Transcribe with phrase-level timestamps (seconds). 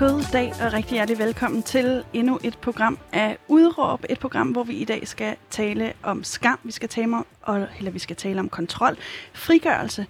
[0.00, 4.04] God dag og rigtig hjertelig velkommen til endnu et program af Udråb.
[4.08, 7.26] Et program, hvor vi i dag skal tale om skam, vi skal tale om,
[7.78, 8.96] eller vi skal tale om kontrol,
[9.32, 10.06] frigørelse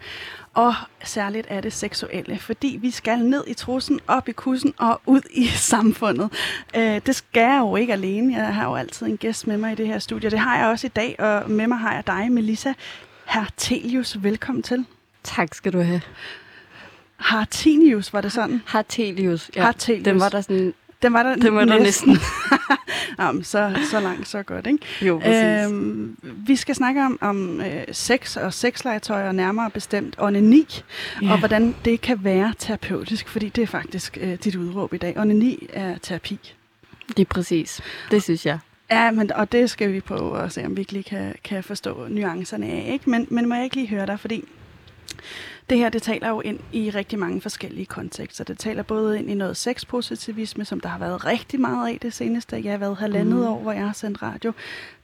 [0.54, 5.00] og særligt er det seksuelle, fordi vi skal ned i trussen, op i kussen og
[5.06, 6.32] ud i samfundet.
[6.76, 8.36] Øh, det skal jeg jo ikke alene.
[8.36, 10.30] Jeg har jo altid en gæst med mig i det her studie.
[10.30, 12.72] Det har jeg også i dag, og med mig har jeg dig, Melissa
[13.24, 14.22] Hertelius.
[14.22, 14.84] Velkommen til.
[15.24, 16.00] Tak skal du have.
[17.20, 18.62] Hartinius, var det sådan?
[18.66, 19.62] Hartelius, ja.
[19.62, 20.04] Hartelius.
[20.04, 20.74] Den var der sådan...
[21.02, 22.18] Den var der Den var der næsten.
[23.18, 24.78] Jamen, så, så langt, så godt, ikke?
[25.02, 25.72] Jo, præcis.
[25.72, 30.66] Øhm, vi skal snakke om, om øh, sex og sexlegetøj, og nærmere bestemt onani,
[31.22, 31.32] yeah.
[31.32, 35.18] og hvordan det kan være terapeutisk, fordi det er faktisk øh, dit udråb i dag.
[35.18, 36.54] Onani er terapi.
[37.08, 37.80] Det er præcis.
[38.10, 38.58] Det synes jeg.
[38.90, 41.64] Ja, men, og det skal vi prøve at se, om vi ikke lige kan, kan
[41.64, 42.90] forstå nuancerne af.
[42.92, 43.10] Ikke?
[43.10, 44.44] Men, men må jeg ikke lige høre dig, fordi
[45.70, 48.44] det her, det taler jo ind i rigtig mange forskellige kontekster.
[48.44, 52.12] Det taler både ind i noget sexpositivisme, som der har været rigtig meget af det
[52.12, 52.60] seneste.
[52.64, 53.46] Jeg har været halvandet mm.
[53.46, 54.52] år, hvor jeg har sendt radio.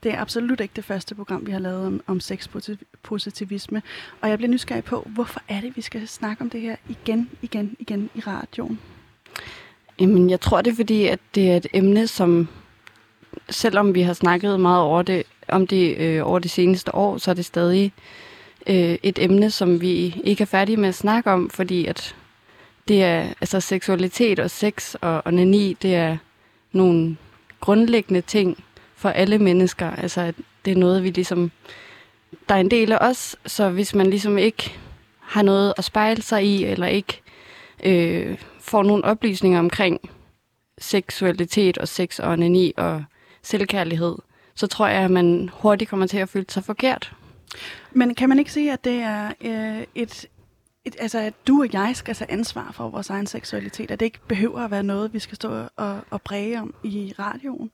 [0.03, 3.81] Det er absolut ikke det første program, vi har lavet om, om sexpositivisme.
[4.21, 7.29] Og jeg bliver nysgerrig på, hvorfor er det, vi skal snakke om det her igen,
[7.41, 8.79] igen, igen i radioen?
[9.99, 12.47] Jamen, jeg tror, det er fordi, at det er et emne, som
[13.49, 17.31] selvom vi har snakket meget over det, om det øh, over de seneste år, så
[17.31, 17.93] er det stadig
[18.69, 22.15] øh, et emne, som vi ikke er færdige med at snakke om, fordi at
[22.87, 26.17] det er altså seksualitet og sex og onani, det er
[26.71, 27.17] nogle
[27.59, 28.63] grundlæggende ting
[28.95, 29.91] for alle mennesker.
[29.91, 31.51] Altså at det er noget, vi ligesom,
[32.49, 34.77] der er en del af os, så hvis man ligesom ikke
[35.19, 37.21] har noget at spejle sig i, eller ikke
[37.83, 39.99] øh, får nogle oplysninger omkring
[40.77, 43.03] seksualitet og sex og onani og
[43.43, 44.15] selvkærlighed,
[44.55, 47.13] så tror jeg, at man hurtigt kommer til at føle sig forkert.
[47.91, 50.25] Men kan man ikke sige, at det er øh, et,
[50.85, 54.05] et, altså at du og jeg skal tage ansvar for vores egen seksualitet, at det
[54.05, 57.71] ikke behøver at være noget, vi skal stå og, og præge om i radioen?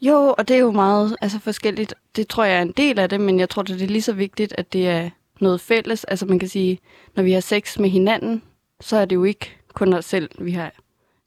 [0.00, 1.94] Jo, og det er jo meget altså forskelligt.
[2.16, 4.12] Det tror jeg er en del af det, men jeg tror, det er lige så
[4.12, 5.10] vigtigt, at det er
[5.40, 6.04] noget fælles.
[6.04, 6.78] Altså man kan sige,
[7.16, 8.42] når vi har sex med hinanden,
[8.80, 10.72] så er det jo ikke kun os selv, vi har,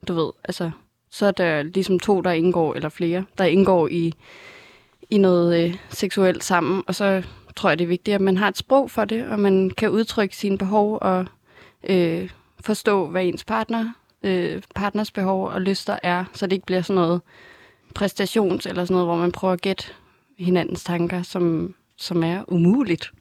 [0.08, 0.70] du ved, altså
[1.10, 4.12] så er der ligesom to, der indgår, eller flere, der indgår i,
[5.10, 7.22] i noget øh, seksuelt sammen, og så
[7.56, 9.90] tror jeg, det er vigtigt, at man har et sprog for det, og man kan
[9.90, 11.26] udtrykke sine behov og
[11.88, 12.30] øh,
[12.60, 17.02] forstå, hvad ens partner, øh, partners behov og lyster er, så det ikke bliver sådan
[17.02, 17.20] noget
[17.94, 19.84] præstations eller sådan noget, hvor man prøver at gætte
[20.38, 23.12] hinandens tanker, som, som er umuligt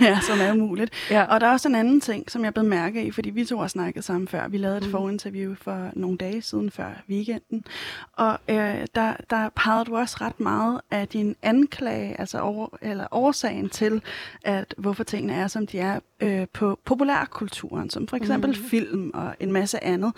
[0.00, 0.90] ja, som er umuligt.
[1.10, 1.22] Ja.
[1.24, 3.58] Og der er også en anden ting, som jeg blev mærke i, fordi vi to
[3.58, 4.48] har snakket sammen før.
[4.48, 4.90] Vi lavede et mm.
[4.90, 7.64] forinterview for nogle dage siden før weekenden.
[8.12, 13.06] Og øh, der, der pegede du også ret meget af din anklage, altså over, eller
[13.10, 14.02] årsagen til,
[14.42, 18.68] at hvorfor tingene er, som de er øh, på populærkulturen, som for eksempel mm.
[18.68, 20.12] film og en masse andet.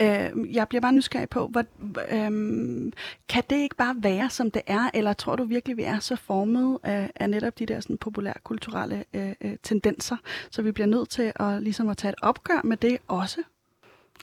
[0.00, 1.64] Øh, jeg bliver bare nysgerrig på, hvor,
[2.10, 2.92] øh,
[3.28, 6.16] kan det ikke bare være, som det er, eller tror du virkelig, vi er så
[6.16, 8.75] formet af, af netop de der sådan, populærkulturelle
[9.14, 10.16] øh, øh, tendenser,
[10.50, 13.40] så vi bliver nødt til at, ligesom at tage et opgør med det også?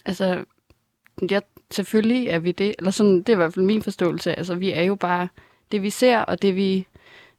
[0.06, 0.44] Altså,
[1.32, 1.40] ja,
[1.72, 4.36] selvfølgelig er vi det, eller sådan, det er i hvert fald min forståelse.
[4.36, 5.28] Altså, vi er jo bare
[5.72, 6.88] det, vi ser, og det, vi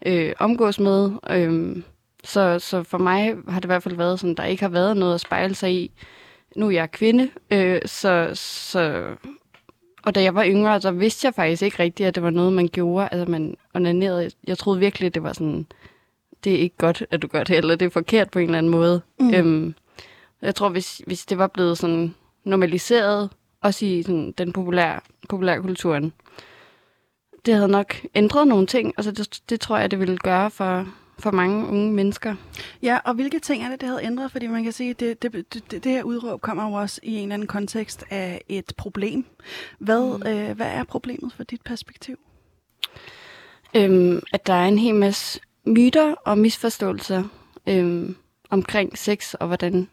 [0.07, 1.13] øh, omgås med.
[1.31, 1.83] Øh,
[2.25, 4.97] så, så for mig har det i hvert fald været sådan, der ikke har været
[4.97, 5.91] noget at spejle sig i.
[6.57, 9.15] Nu er jeg kvinde, øh, så, så
[10.05, 12.53] og da jeg var yngre, så vidste jeg faktisk ikke rigtigt, at det var noget,
[12.53, 13.09] man gjorde.
[13.13, 14.31] Altså, man onanerede.
[14.47, 15.67] Jeg troede virkelig, at det var sådan,
[16.45, 18.59] det er ikke godt, at du gør det, eller det er forkert på en eller
[18.59, 19.01] anden måde.
[19.21, 19.35] Mm.
[19.35, 19.75] Øhm,
[20.43, 25.63] jeg tror, hvis, hvis det var blevet sådan normaliseret, også i sådan, den populære, populære
[25.63, 26.13] kulturen,
[27.47, 28.95] det havde nok ændret nogle ting.
[28.97, 30.89] Altså, det, det tror jeg, det ville gøre for,
[31.19, 32.35] for mange unge mennesker.
[32.83, 34.33] Ja, og hvilke ting er det, det havde ændret?
[34.33, 37.17] Fordi man kan sige, at det, det, det, det her udråb kommer jo også i
[37.17, 39.25] en eller anden kontekst af et problem.
[39.79, 40.27] Hvad, mm.
[40.27, 42.19] øh, hvad er problemet fra dit perspektiv?
[43.77, 47.25] Øhm, at der er en hel masse myter og misforståelser
[47.69, 48.17] øhm,
[48.51, 49.89] omkring sex og hvordan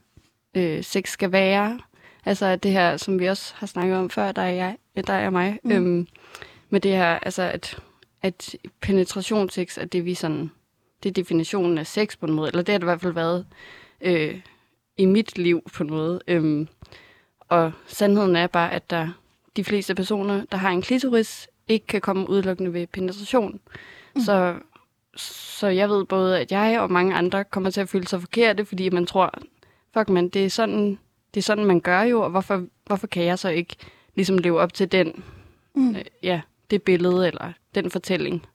[0.56, 1.80] øh, sex skal være.
[2.26, 4.78] Altså det her, som vi også har snakket om før, der er jeg,
[5.08, 5.72] der er mig, mm.
[5.72, 6.08] øhm,
[6.70, 7.80] med det her, altså at,
[8.22, 10.52] at penetrationssex er det, vi sådan
[11.04, 13.14] det er definitionen af sex på en måde, eller det har det i hvert fald
[13.14, 13.46] været
[14.02, 14.40] øh,
[14.98, 16.22] i mit liv på en måde.
[16.28, 16.68] Øhm,
[17.40, 19.10] og sandheden er bare, at der
[19.56, 23.60] de fleste personer, der har en klitoris, ikke kan komme udelukkende ved penetration.
[24.16, 24.22] Mm.
[24.22, 24.56] Så
[25.16, 28.66] så jeg ved både, at jeg og mange andre kommer til at føle sig forkerte,
[28.66, 29.34] fordi man tror,
[29.94, 31.00] fuck man, det er sådan,
[31.34, 33.76] det er sådan man gør jo, og hvorfor, hvorfor kan jeg så ikke
[34.16, 35.24] ligesom leve op til den,
[35.76, 35.96] mm.
[35.96, 36.42] øh, ja,
[36.72, 38.46] det billede eller den fortælling.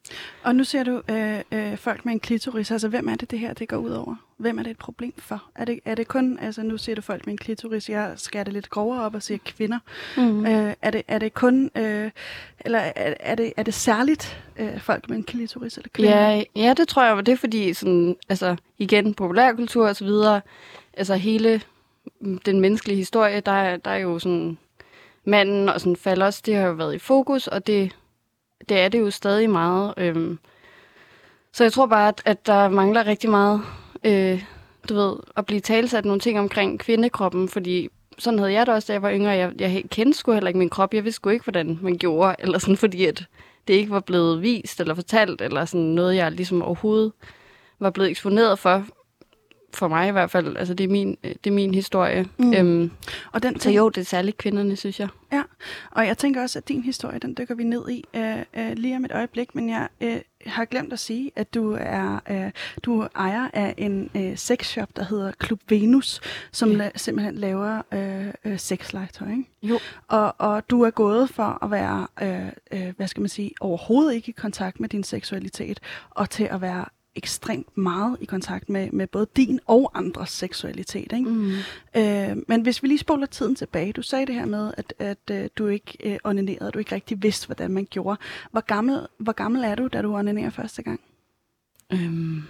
[0.42, 2.70] Og nu ser du øh, øh, folk med en klitoris.
[2.70, 4.16] Altså, hvem er det, det her det går ud over?
[4.36, 5.42] Hvem er det et problem for?
[5.54, 8.44] Er det, er det kun, altså nu ser du folk med en klitoris, jeg skærer
[8.44, 9.78] det lidt grovere op og siger kvinder.
[10.16, 10.46] Mm.
[10.46, 12.10] Øh, er, det, er det kun, øh,
[12.60, 16.30] eller er, er, det, er det særligt øh, folk med en klitoris eller kvinder?
[16.30, 20.40] Ja, ja, det tror jeg, det er fordi, sådan, altså igen, populærkultur og så videre,
[20.96, 21.60] altså hele
[22.46, 24.58] den menneskelige historie, der, der er jo sådan
[25.24, 27.92] manden og sådan fallos, det har jo været i fokus, og det
[28.68, 29.94] det er det jo stadig meget.
[29.96, 30.38] Øhm.
[31.52, 33.62] Så jeg tror bare, at, at der mangler rigtig meget,
[34.06, 34.44] øh,
[34.88, 37.88] du ved, at blive talsat nogle ting omkring kvindekroppen, fordi
[38.18, 39.30] sådan havde jeg det også, da jeg var yngre.
[39.30, 40.94] Jeg, jeg kendte sgu heller ikke min krop.
[40.94, 43.24] Jeg vidste sgu ikke, hvordan man gjorde, eller sådan, fordi at
[43.68, 47.12] det ikke var blevet vist eller fortalt, eller sådan noget, jeg ligesom overhovedet
[47.80, 48.86] var blevet eksponeret for,
[49.76, 50.56] for mig i hvert fald.
[50.56, 52.26] Altså, det er min, det er min historie.
[52.36, 52.54] Mm.
[52.54, 52.90] Øhm,
[53.32, 55.08] og den så jo, det er særligt kvinderne, synes jeg.
[55.32, 55.42] Ja,
[55.90, 58.96] og jeg tænker også, at din historie, den dykker vi ned i øh, øh, lige
[58.96, 62.50] om et øjeblik, men jeg øh, har glemt at sige, at du er øh,
[62.82, 66.20] du er ejer af en øh, sexshop, der hedder Klub Venus,
[66.52, 69.44] som la- simpelthen laver øh, øh, sexlegetøj, ikke?
[69.62, 69.78] Jo.
[70.08, 74.14] Og, og du er gået for at være, øh, øh, hvad skal man sige, overhovedet
[74.14, 75.80] ikke i kontakt med din seksualitet,
[76.10, 76.84] og til at være
[77.16, 81.12] ekstremt meget i kontakt med, med både din og andres seksualitet.
[81.12, 81.30] Ikke?
[81.30, 81.52] Mm.
[81.96, 85.30] Øh, men hvis vi lige spoler tiden tilbage, du sagde det her med, at, at
[85.30, 88.20] uh, du ikke uh, onanerede, du ikke rigtig vidste, hvordan man gjorde.
[88.50, 91.00] Hvor gammel, hvor gammel er du, da du onanerede første gang?
[91.92, 92.42] Øhm,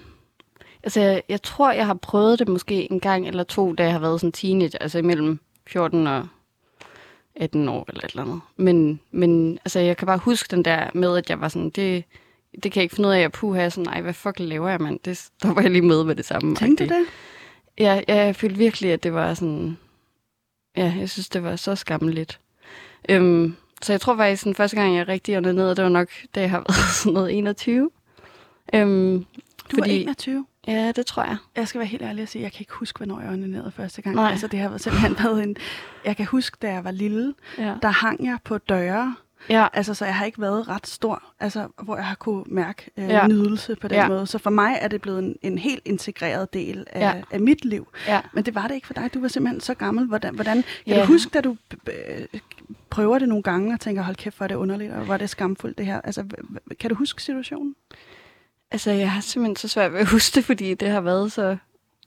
[0.83, 3.93] altså, jeg, jeg tror, jeg har prøvet det måske en gang eller to, da jeg
[3.93, 6.29] har været sådan teenager, altså imellem 14 og
[7.37, 8.41] 18 år eller et eller andet.
[8.57, 12.05] Men, men altså, jeg kan bare huske den der med, at jeg var sådan, det,
[12.63, 14.81] det kan jeg ikke finde ud af, at puha, sådan, nej, hvad fuck laver jeg,
[14.81, 14.99] mand?
[15.05, 16.57] Det stopper jeg lige med med det samme.
[16.57, 17.07] Tænkte du det?
[17.79, 19.79] Ja, ja, jeg følte virkelig, at det var sådan...
[20.77, 22.41] Ja, jeg synes, det var så skammeligt.
[23.09, 26.09] Øhm, så jeg tror faktisk, at første gang, jeg rigtig åndede ned, det var nok,
[26.35, 27.91] da jeg har været sådan noget 21.
[28.75, 29.25] Øhm, du
[29.71, 30.47] fordi, var 21?
[30.67, 31.37] Ja, det tror jeg.
[31.57, 33.71] Jeg skal være helt ærlig og sige, at jeg kan ikke huske, hvornår jeg onanerede
[33.71, 34.17] første gang.
[34.17, 34.31] Nej.
[34.31, 35.57] Altså, det har simpelthen været en...
[36.05, 37.75] Jeg kan huske, da jeg var lille, ja.
[37.83, 39.15] der hang jeg på døre,
[39.51, 39.67] Ja.
[39.73, 43.09] Altså, så jeg har ikke været ret stor, altså, hvor jeg har kunne mærke øh,
[43.09, 43.27] ja.
[43.27, 44.09] nydelse på den ja.
[44.09, 44.27] måde.
[44.27, 47.23] Så for mig er det blevet en, en helt integreret del af, ja.
[47.31, 47.89] af mit liv.
[48.07, 48.21] Ja.
[48.33, 49.15] Men det var det ikke for dig.
[49.15, 50.07] Du var simpelthen så gammel.
[50.07, 51.01] Hvordan, hvordan kan ja.
[51.01, 51.57] du huske, da du
[52.91, 55.19] prøver det nogle gange og tænker, hold kæft, hvor er det underligt, og hvor er
[55.19, 56.01] det skamfuldt det her?
[56.01, 56.25] Altså,
[56.81, 57.75] kan du huske situationen?
[58.71, 61.57] Altså, jeg har simpelthen så svært ved at huske det, fordi det har været så,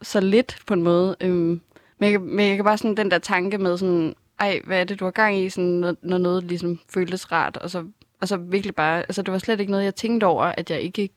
[0.01, 1.15] så lidt på en måde.
[1.21, 1.61] Øhm,
[1.99, 4.83] men, jeg, men jeg kan bare sådan den der tanke med sådan, ej, hvad er
[4.83, 7.85] det, du har gang i, sådan, når, noget ligesom føltes rart, og så,
[8.21, 10.81] og så virkelig bare, altså det var slet ikke noget, jeg tænkte over, at jeg
[10.81, 11.09] ikke,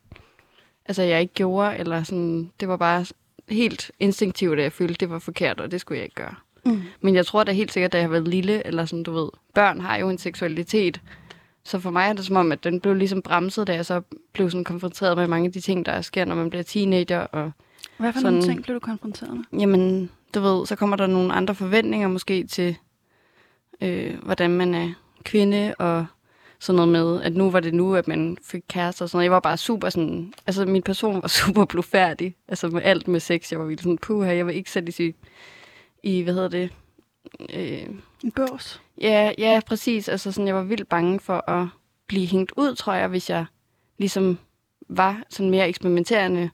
[0.86, 3.06] altså jeg ikke gjorde, eller sådan, det var bare
[3.48, 6.34] helt instinktivt, at jeg følte, det var forkert, og det skulle jeg ikke gøre.
[6.64, 6.82] Mm.
[7.00, 9.28] Men jeg tror da helt sikkert, at jeg har været lille, eller sådan, du ved,
[9.54, 11.00] børn har jo en seksualitet,
[11.64, 14.00] så for mig er det som om, at den blev ligesom bremset, da jeg så
[14.32, 17.18] blev sådan konfronteret med mange af de ting, der sker, når man bliver teenager.
[17.18, 17.52] Og
[17.96, 19.60] Hvad for sådan, nogle ting blev du konfronteret med?
[19.60, 22.76] Jamen, du ved, så kommer der nogle andre forventninger måske til,
[23.82, 24.92] øh, hvordan man er
[25.24, 26.06] kvinde, og
[26.58, 29.24] sådan noget med, at nu var det nu, at man fik kærester og sådan noget.
[29.24, 33.20] Jeg var bare super sådan, altså min person var super blufærdig, altså med alt med
[33.20, 33.52] sex.
[33.52, 35.14] Jeg var virkelig sådan, puha, jeg var ikke sættes i,
[36.02, 36.70] i, hvad hedder det?
[37.54, 37.86] Øh,
[38.24, 38.80] en bås?
[39.00, 40.08] Ja, ja, præcis.
[40.08, 41.66] Altså sådan, jeg var vildt bange for at
[42.06, 43.44] blive hængt ud, tror jeg, hvis jeg
[43.98, 44.38] ligesom
[44.88, 46.50] var sådan mere eksperimenterende.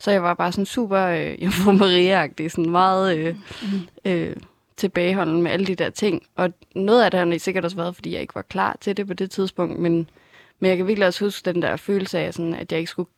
[0.00, 4.10] Så jeg var bare sådan super, øh, jeg var Maria-agtig, sådan meget øh, mm.
[4.10, 4.36] øh,
[4.78, 6.22] tilbageholden med alle de der ting.
[6.36, 9.06] Og noget af det har sikkert også været, fordi jeg ikke var klar til det
[9.06, 10.10] på det tidspunkt, men,
[10.60, 13.08] men jeg kan virkelig også huske den der følelse af, sådan, at jeg ikke skulle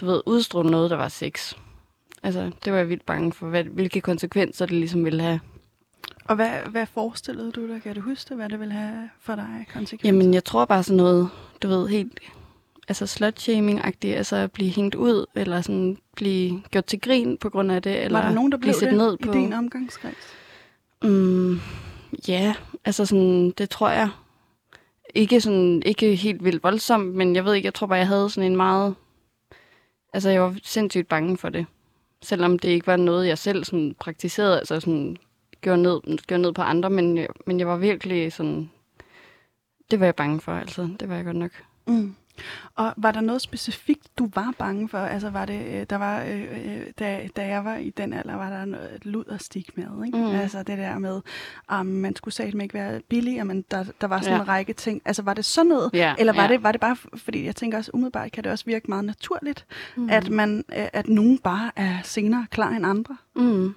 [0.00, 1.54] du ved, udstråle noget, der var sex.
[2.22, 5.40] Altså, det var jeg vildt bange for, hvad, hvilke konsekvenser det ligesom ville have.
[6.24, 7.82] Og hvad, hvad forestillede du dig?
[7.82, 10.08] Kan du huske hvad det ville have for dig konsekvenser?
[10.08, 11.28] Jamen, jeg tror bare sådan noget,
[11.62, 12.20] du ved, helt
[12.88, 17.72] altså slut-shaming-agtigt, altså at blive hængt ud, eller sådan blive gjort til grin på grund
[17.72, 19.32] af det, eller Var der nogen, der blev det ned på...
[19.32, 20.34] i din omgangskreds?
[21.02, 21.60] Mm,
[22.28, 22.54] ja,
[22.84, 24.10] altså sådan, det tror jeg.
[25.14, 28.30] Ikke, sådan, ikke helt vildt voldsomt, men jeg ved ikke, jeg tror bare, jeg havde
[28.30, 28.94] sådan en meget...
[30.12, 31.66] Altså, jeg var sindssygt bange for det.
[32.22, 35.16] Selvom det ikke var noget, jeg selv sådan praktiserede, altså sådan
[35.60, 38.70] gjorde ned, gjorde ned på andre, men, jeg, men jeg var virkelig sådan...
[39.90, 40.88] Det var jeg bange for, altså.
[41.00, 41.50] Det var jeg godt nok.
[41.86, 42.14] Mm.
[42.74, 44.98] Og var der noget specifikt, du var bange for?
[44.98, 48.34] Altså var det, øh, der var, øh, øh, da, da jeg var i den alder,
[48.34, 50.18] var der noget lud og stik med, ikke?
[50.18, 50.24] Mm.
[50.24, 51.20] Altså det der med,
[51.72, 54.42] um, man skulle satme ikke være billig, men der, der var sådan ja.
[54.42, 55.02] en række ting.
[55.04, 55.90] Altså var det sådan noget?
[55.92, 56.14] Ja.
[56.18, 56.48] Eller var, ja.
[56.48, 59.66] det, var det bare, fordi jeg tænker også, umiddelbart kan det også virke meget naturligt,
[59.96, 60.10] mm.
[60.10, 63.16] at, man, at nogen bare er senere klar end andre?
[63.36, 63.74] Mm.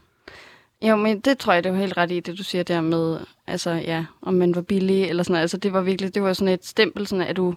[0.83, 3.19] Jo, men det tror jeg, det var helt ret i, det du siger der med,
[3.47, 5.41] altså ja, om man var billig eller sådan noget.
[5.41, 7.55] Altså det var virkelig, det var sådan et stempel, sådan at du,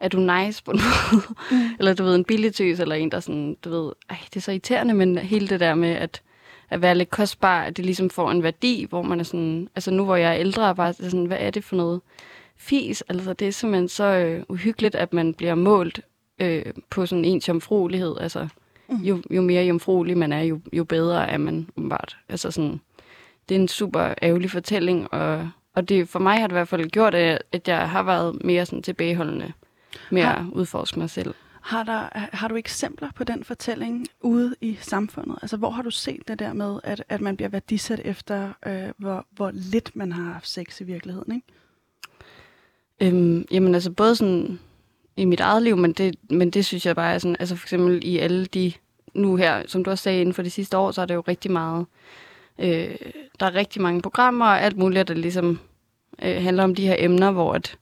[0.00, 0.80] er du nice på en
[1.12, 1.22] måde?
[1.50, 1.68] Mm.
[1.78, 4.40] eller du ved, en billig tøs, eller en, der sådan, du ved, ej, det er
[4.40, 6.22] så irriterende, men hele det der med, at,
[6.70, 9.90] at være lidt kostbar, at det ligesom får en værdi, hvor man er sådan, altså
[9.90, 12.00] nu hvor jeg er ældre, er bare sådan, hvad er det for noget
[12.56, 13.02] fis?
[13.08, 16.00] Altså det er simpelthen så øh, uhyggeligt, at man bliver målt
[16.40, 18.48] øh, på sådan en jomfruelighed, altså
[18.88, 18.96] mm.
[18.96, 22.16] jo, jo mere jomfruelig man er, jo, jo bedre er man umiddelbart.
[22.28, 22.80] Altså sådan,
[23.48, 26.68] det er en super ærgerlig fortælling, og, og det, for mig har det i hvert
[26.68, 29.52] fald gjort, at, at jeg har været mere sådan tilbageholdende
[30.10, 31.34] med har, at udforske mig selv.
[31.60, 35.38] Har, der, har du eksempler på den fortælling ude i samfundet?
[35.42, 38.92] Altså, hvor har du set det der med, at, at man bliver værdisat efter, øh,
[38.98, 41.46] hvor, hvor lidt man har haft sex i virkeligheden, ikke?
[43.00, 44.58] Øhm, jamen altså, både sådan
[45.16, 47.64] i mit eget liv, men det, men det synes jeg bare er sådan, altså for
[47.64, 48.72] eksempel i alle de,
[49.14, 51.24] nu her, som du også sagde, inden for de sidste år, så er det jo
[51.28, 51.86] rigtig meget,
[52.58, 52.94] øh,
[53.40, 55.58] der er rigtig mange programmer og alt muligt, der ligesom
[56.22, 57.78] øh, handler om de her emner, hvor at,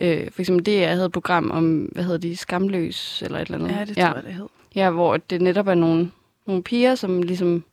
[0.00, 3.48] øh, for eksempel det, jeg havde et program om, hvad hedder de, Skamløs, eller et
[3.48, 3.76] eller andet.
[3.76, 4.12] Ja, det tror ja.
[4.12, 4.46] jeg, det hed.
[4.74, 6.10] Ja, hvor det netop er nogle,
[6.46, 7.64] nogle piger, som ligesom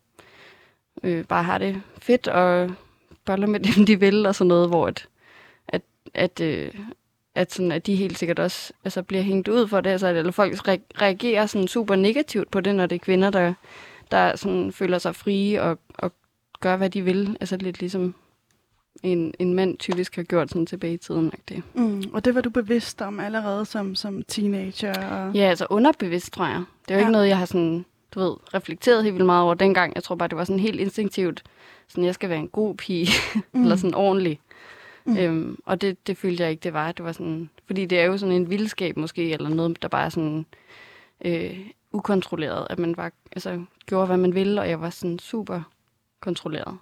[1.03, 2.71] øh, bare har det fedt og
[3.25, 5.07] boller med dem, de vil, og sådan noget, hvor at,
[5.67, 5.81] at,
[6.13, 6.73] at, øh,
[7.35, 10.31] at, sådan, at de helt sikkert også altså, bliver hængt ud for det, altså, eller
[10.31, 10.67] folk
[11.01, 13.53] reagerer sådan super negativt på det, når det er kvinder, der,
[14.11, 16.11] der sådan, føler sig frie og, og
[16.59, 17.37] gør, hvad de vil.
[17.39, 18.15] Altså lidt ligesom
[19.03, 21.31] en, en mand typisk har gjort sådan tilbage i tiden.
[21.49, 21.63] Det.
[21.73, 25.09] Mm, og det var du bevidst om allerede som, som teenager?
[25.09, 25.33] Og...
[25.33, 26.63] Ja, altså underbevidst, tror jeg.
[26.87, 27.05] Det er jo ja.
[27.05, 29.95] ikke noget, jeg har sådan, du ved, reflekteret helt vildt meget over dengang.
[29.95, 31.43] Jeg tror bare, det var sådan helt instinktivt,
[31.87, 33.07] sådan, jeg skal være en god pige,
[33.53, 33.61] mm.
[33.61, 34.39] eller sådan ordentlig.
[35.05, 35.17] Mm.
[35.17, 36.91] Øhm, og det, det følte jeg ikke, det var.
[36.91, 40.05] Det var sådan, fordi det er jo sådan en vildskab måske, eller noget, der bare
[40.05, 40.45] er sådan
[41.25, 41.59] øh,
[41.91, 45.61] ukontrolleret, at man bare altså, gjorde, hvad man ville, og jeg var sådan super
[46.19, 46.77] kontrolleret.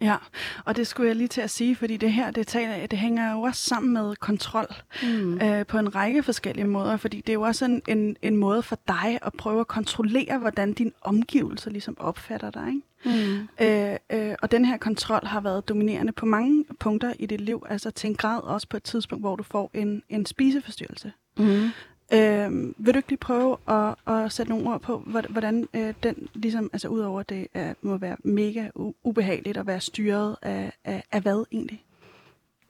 [0.00, 0.16] Ja,
[0.64, 3.32] og det skulle jeg lige til at sige, fordi det her, det, taler, det hænger
[3.32, 4.66] jo også sammen med kontrol
[5.02, 5.40] mm.
[5.40, 8.62] øh, på en række forskellige måder, fordi det er jo også en, en, en måde
[8.62, 12.68] for dig at prøve at kontrollere, hvordan din omgivelser ligesom opfatter dig.
[12.68, 12.82] Ikke?
[13.04, 13.48] Mm.
[13.60, 17.66] Øh, øh, og den her kontrol har været dominerende på mange punkter i dit liv,
[17.68, 21.12] altså til en grad også på et tidspunkt, hvor du får en, en spiseforstyrrelse.
[21.38, 21.68] Mm.
[22.12, 24.98] Øh, vil du ikke lige prøve at, at sætte nogle ord på,
[25.28, 28.68] hvordan øh, den, ligesom, altså udover det er, må være mega
[29.04, 31.84] ubehageligt at være styret af, af, af hvad egentlig?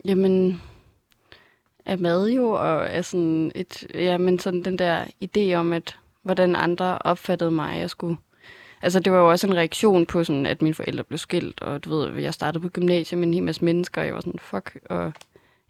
[0.05, 0.63] Jamen,
[1.87, 5.99] af mad jo, og af sådan et, ja, men sådan den der idé om, at
[6.23, 8.17] hvordan andre opfattede mig, jeg skulle
[8.83, 11.85] Altså, det var jo også en reaktion på sådan, at mine forældre blev skilt, og
[11.85, 14.39] du ved, jeg startede på gymnasiet med en hel masse mennesker, og jeg var sådan,
[14.39, 15.13] fuck, og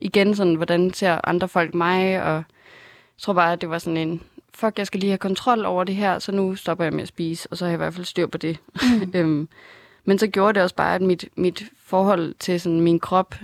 [0.00, 2.44] igen sådan, hvordan ser andre folk mig, og
[3.16, 4.22] jeg tror bare, at det var sådan en,
[4.54, 7.08] fuck, jeg skal lige have kontrol over det her, så nu stopper jeg med at
[7.08, 8.58] spise, og så har jeg i hvert fald styr på det.
[8.82, 9.10] Mm.
[9.14, 9.48] øhm,
[10.04, 13.34] men så gjorde det også bare, at mit, mit forhold til sådan min krop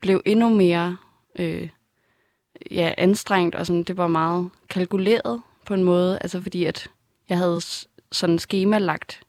[0.00, 0.96] blev endnu mere
[1.38, 1.68] øh,
[2.70, 6.90] ja, anstrengt, og sådan, det var meget kalkuleret på en måde, altså fordi at
[7.28, 7.60] jeg havde
[8.12, 9.20] sådan schema lagt,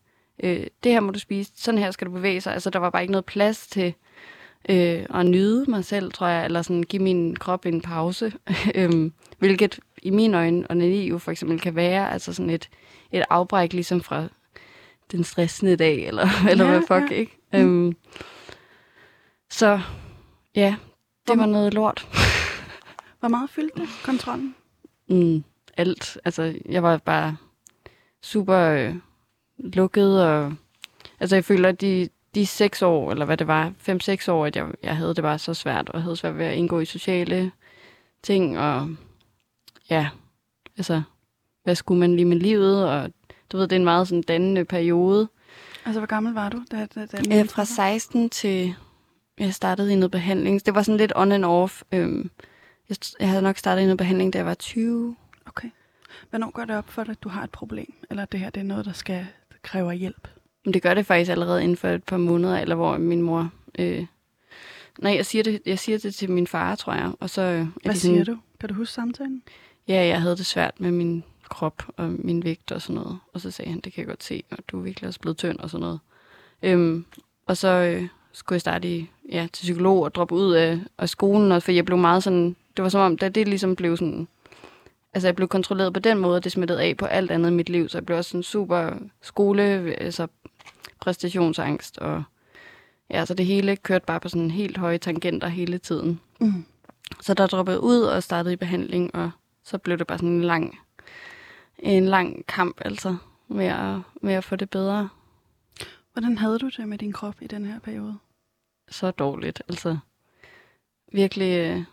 [0.43, 2.89] øh, det her må du spise, sådan her skal du bevæge sig, altså der var
[2.89, 3.93] bare ikke noget plads til
[4.69, 8.33] øh, at nyde mig selv, tror jeg, eller sådan give min krop en pause.
[8.75, 12.69] øhm, hvilket i mine øjne, og jo for eksempel kan være, altså sådan et,
[13.11, 14.27] et afbræk ligesom fra
[15.11, 17.15] den stressende dag, eller, eller ja, hvad fuck, ja.
[17.15, 17.37] ikke?
[17.53, 17.59] Mm.
[17.59, 17.95] Øhm,
[19.49, 19.81] så
[20.55, 20.75] ja,
[21.27, 22.07] det var noget lort.
[23.19, 24.55] Hvor meget fyldte det, kontrollen?
[25.09, 25.43] Mm,
[25.77, 26.17] alt.
[26.25, 27.37] Altså, jeg var bare
[28.21, 28.95] super øh,
[29.57, 30.53] lukket, og
[31.19, 34.55] altså, jeg føler, at de, de seks år, eller hvad det var, fem-seks år, at
[34.55, 37.51] jeg, jeg havde det bare så svært, og havde svært ved at indgå i sociale
[38.23, 38.89] ting, og
[39.89, 40.09] ja,
[40.77, 41.01] altså,
[41.63, 43.11] hvad skulle man lige med livet, og
[43.51, 45.29] du ved, det er en meget sådan dannende periode.
[45.85, 46.63] Altså, hvor gammel var du?
[46.71, 48.75] Da, da, da Æ, fra 16 til,
[49.39, 50.65] jeg startede i noget behandling.
[50.65, 51.81] Det var sådan lidt on and off.
[51.91, 52.29] Øhm,
[52.89, 55.15] jeg, jeg havde nok startet i noget behandling, da jeg var 20.
[55.45, 55.69] Okay.
[56.29, 57.93] Hvornår går det op for dig, at du har et problem?
[58.09, 59.27] Eller det her det er noget, der skal
[59.61, 60.27] kræve hjælp?
[60.65, 63.51] Men det gør det faktisk allerede inden for et par måneder, eller hvor min mor...
[63.79, 64.05] Øh,
[64.99, 67.11] nej, jeg siger, det, jeg siger det til min far, tror jeg.
[67.19, 68.41] Og så, øh, Hvad de siger sådan, du?
[68.59, 69.43] Kan du huske samtalen?
[69.87, 73.19] Ja, jeg havde det svært med min krop og min vægt og sådan noget.
[73.33, 75.37] Og så sagde han, det kan jeg godt se, og du er virkelig også blevet
[75.37, 75.99] tynd og sådan noget.
[76.63, 77.05] Øhm,
[77.45, 81.09] og så øh, skulle jeg starte i, ja, til psykolog og droppe ud af, af
[81.09, 83.97] skolen, og for jeg blev meget sådan, det var som om, da det ligesom blev
[83.97, 84.27] sådan
[85.13, 87.53] altså jeg blev kontrolleret på den måde, og det smittede af på alt andet i
[87.53, 88.91] mit liv, så jeg blev også sådan super
[89.21, 89.63] skole,
[90.01, 90.27] altså
[90.99, 92.23] præstationsangst, og
[93.09, 96.19] ja, så det hele kørte bare på sådan helt høje tangenter hele tiden.
[96.39, 96.65] Mm.
[97.21, 99.31] Så der droppede jeg ud og startede i behandling, og
[99.67, 100.79] så blev det bare sådan en lang,
[101.79, 105.09] en lang kamp, altså, med at, med at få det bedre.
[106.13, 108.17] Hvordan havde du det med din krop i den her periode?
[108.89, 109.97] Så dårligt, altså.
[111.11, 111.83] Virkelig, øh,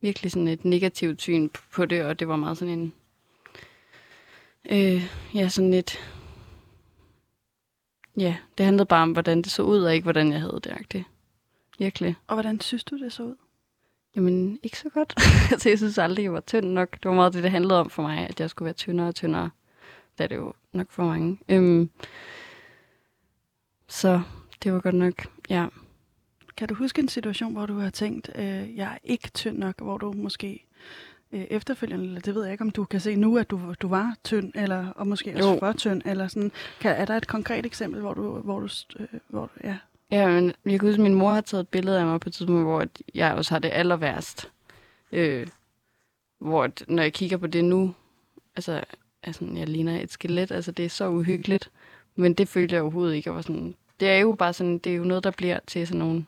[0.00, 2.92] virkelig sådan et negativt syn på det, og det var meget sådan en,
[4.70, 5.02] øh,
[5.34, 5.98] ja, sådan et,
[8.16, 10.70] ja, det handlede bare om, hvordan det så ud, og ikke hvordan jeg havde det,
[10.70, 11.04] agtigt.
[11.78, 12.16] Virkelig.
[12.26, 13.36] Og hvordan synes du, det så ud?
[14.16, 15.14] Jamen, ikke så godt.
[15.52, 16.92] altså, jeg synes aldrig, jeg var tynd nok.
[16.92, 19.14] Det var meget det, det handlede om for mig, at jeg skulle være tyndere og
[19.14, 19.50] tyndere.
[20.18, 21.38] Det er det jo nok for mange.
[21.48, 21.90] Øhm,
[23.88, 24.22] så
[24.62, 25.66] det var godt nok, ja.
[26.56, 29.80] Kan du huske en situation, hvor du har tænkt, øh, jeg er ikke tynd nok,
[29.80, 30.66] hvor du måske
[31.32, 33.88] øh, efterfølgende, eller det ved jeg ikke, om du kan se nu, at du, du
[33.88, 35.58] var tynd, eller og måske også Jo.
[35.58, 36.52] for tynd, eller sådan.
[36.80, 39.76] Kan, er der et konkret eksempel, hvor du, hvor du, øh, hvor du ja,
[40.10, 42.28] Ja, men jeg kan huske, at min mor har taget et billede af mig på
[42.28, 44.50] et tidspunkt, hvor jeg også har det aller værst.
[45.12, 45.46] Øh,
[46.38, 47.94] hvor når jeg kigger på det nu,
[48.56, 48.84] altså,
[49.22, 51.70] altså, jeg ligner et skelet, altså det er så uhyggeligt.
[52.16, 53.28] Men det følte jeg overhovedet ikke.
[53.28, 55.86] Jeg var sådan, det er jo bare sådan, det er jo noget, der bliver til
[55.86, 56.24] sådan nogle,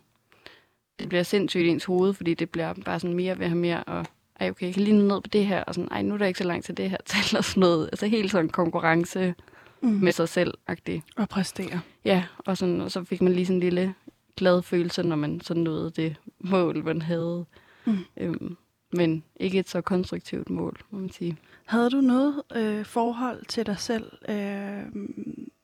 [0.99, 3.61] det bliver sindssygt i ens hoved, fordi det bliver bare sådan mere ved at have
[3.61, 4.07] mere, og
[4.41, 6.27] ej, okay, jeg kan lige ned på det her, og sådan, ej, nu er der
[6.27, 7.87] ikke så langt til det her tal, og sådan noget.
[7.93, 9.35] Altså helt sådan konkurrence
[9.83, 9.89] mm.
[9.89, 11.05] med sig selv-agtigt.
[11.17, 11.81] at præstere?
[12.05, 13.95] Ja, og, sådan, og så fik man lige sådan en lille
[14.37, 17.45] glad følelse, når man så nåede det mål, man havde.
[17.85, 17.99] Mm.
[18.17, 18.57] Øhm,
[18.93, 21.37] men ikke et så konstruktivt mål, må man sige.
[21.65, 24.83] Havde du noget øh, forhold til dig selv, øh,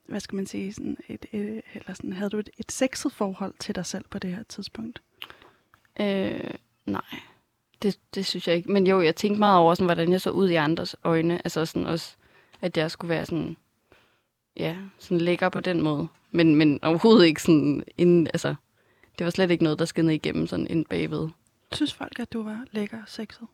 [0.06, 3.54] hvad skal man sige, sådan et, et, eller sådan, havde du et, et sexet forhold
[3.60, 5.02] til dig selv på det her tidspunkt?
[6.00, 6.50] Øh,
[6.86, 7.02] nej,
[7.82, 8.72] det, det synes jeg ikke.
[8.72, 11.34] Men jo, jeg tænkte meget over, sådan, hvordan jeg så ud i andres øjne.
[11.34, 12.16] Altså sådan også,
[12.60, 13.56] at jeg skulle være sådan,
[14.58, 16.08] ja, sådan lækker på den måde.
[16.30, 18.54] Men, men overhovedet ikke sådan, inden, altså,
[19.18, 21.28] det var slet ikke noget, der skinnede igennem sådan ind bagved.
[21.72, 23.46] Synes folk, at du var lækker og sexet?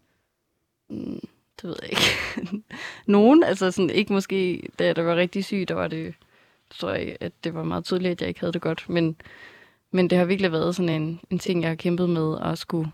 [0.90, 1.20] Mm,
[1.62, 2.62] det ved jeg ikke.
[3.06, 6.14] Nogen, altså sådan, ikke måske, da jeg var rigtig syg, der var det,
[6.70, 8.88] tror jeg, at det var meget tydeligt, at jeg ikke havde det godt.
[8.88, 9.16] Men,
[9.90, 12.90] men det har virkelig været sådan en, en ting, jeg har kæmpet med at skulle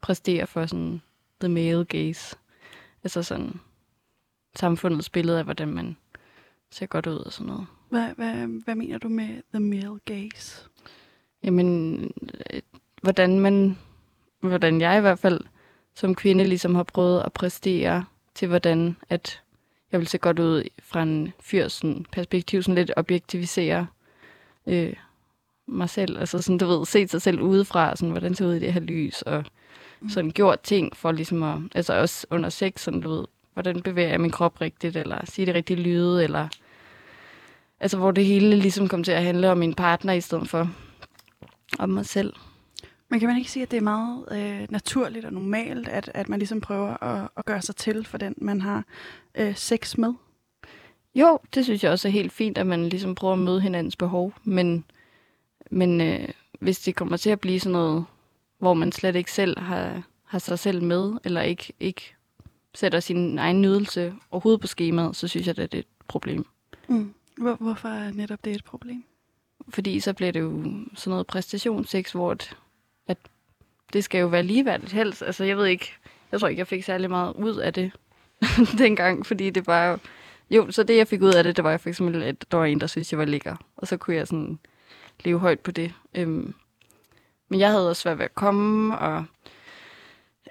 [0.00, 1.02] præstere for sådan
[1.40, 2.36] the male gaze.
[3.04, 3.60] Altså sådan
[4.54, 5.96] samfundets billede af, hvordan man
[6.70, 7.66] ser godt ud og sådan noget.
[7.88, 10.68] Hvad, hvad, hvad mener du med the male gaze?
[11.44, 12.00] Jamen,
[12.52, 12.60] øh,
[13.02, 13.78] hvordan man,
[14.40, 15.40] hvordan jeg i hvert fald
[15.94, 18.04] som kvinde ligesom har prøvet at præstere
[18.34, 19.42] til, hvordan at
[19.92, 23.86] jeg vil se godt ud fra en fyrs sådan, perspektiv, sådan lidt objektivisere
[24.66, 24.92] øh,
[25.66, 26.18] mig selv.
[26.18, 28.80] Altså sådan, du ved, se sig selv udefra, sådan, hvordan ser ud i det her
[28.80, 29.44] lys, og
[30.08, 33.24] sådan gjort ting for ligesom at, altså også under sex, sådan, du ved,
[33.62, 36.48] hvordan bevæger jeg min krop rigtigt, eller sige det rigtige lyde, eller
[37.80, 40.70] altså hvor det hele ligesom kom til at handle om min partner i stedet for
[41.78, 42.32] om mig selv.
[43.08, 46.28] Men kan man ikke sige, at det er meget øh, naturligt og normalt, at, at
[46.28, 48.84] man ligesom prøver at, at gøre sig til for den, man har
[49.34, 50.12] øh, sex med?
[51.14, 53.96] Jo, det synes jeg også er helt fint, at man ligesom prøver at møde hinandens
[53.96, 54.84] behov, men,
[55.70, 56.28] men øh,
[56.60, 58.04] hvis det kommer til at blive sådan noget,
[58.58, 62.14] hvor man slet ikke selv har, har sig selv med, eller ikke, ikke
[62.74, 66.46] sætter sin egen nydelse overhovedet på skemaet, så synes jeg, at det er et problem.
[66.88, 67.14] Mm.
[67.36, 69.04] Hvor, hvorfor er netop det et problem?
[69.68, 70.62] Fordi så bliver det jo
[70.94, 72.56] sådan noget præstationssex, hvor at,
[73.06, 73.18] at
[73.92, 75.22] det skal jo være ligeværdigt helst.
[75.22, 75.92] Altså jeg ved ikke,
[76.32, 77.92] jeg tror ikke, jeg fik særlig meget ud af det
[78.78, 79.98] dengang, fordi det var jo...
[80.50, 82.64] Jo, så det jeg fik ud af det, det var for eksempel, at der var
[82.64, 83.56] en, der synes jeg var lækker.
[83.76, 84.58] Og så kunne jeg sådan
[85.24, 85.94] leve højt på det.
[86.14, 86.54] Øhm,
[87.48, 89.24] men jeg havde også svært ved at komme, og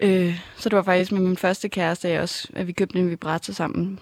[0.02, 3.10] øh, så det var faktisk med min første kæreste, jeg også, at vi købte en
[3.10, 4.00] vibrator sammen.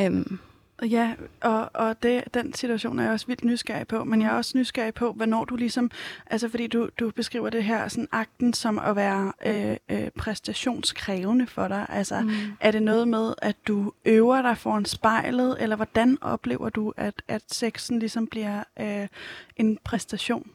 [0.00, 0.38] Øhm,
[0.82, 4.36] Ja, og, og det, den situation er jeg også vildt nysgerrig på, men jeg er
[4.36, 5.90] også nysgerrig på, hvornår du ligesom,
[6.26, 11.46] altså fordi du, du beskriver det her sådan akten som at være øh, øh, præstationskrævende
[11.46, 11.86] for dig.
[11.88, 12.30] Altså, mm.
[12.60, 17.22] er det noget med, at du øver dig foran spejlet, eller hvordan oplever du, at,
[17.28, 19.08] at sexen ligesom bliver øh,
[19.56, 20.50] en præstation?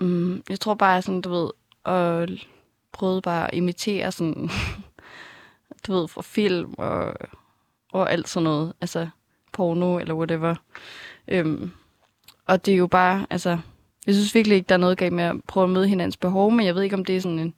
[0.00, 1.50] Mm, jeg tror bare, sådan, du ved,
[1.84, 2.28] og
[2.96, 4.50] prøvede bare at imitere sådan,
[5.86, 7.14] du ved, fra film og,
[7.92, 9.08] og alt sådan noget, altså
[9.52, 10.54] porno eller whatever.
[11.28, 11.70] Øhm,
[12.46, 13.58] og det er jo bare, altså,
[14.06, 16.52] jeg synes virkelig ikke, der er noget galt med at prøve at møde hinandens behov,
[16.52, 17.54] men jeg ved ikke, om det er sådan en,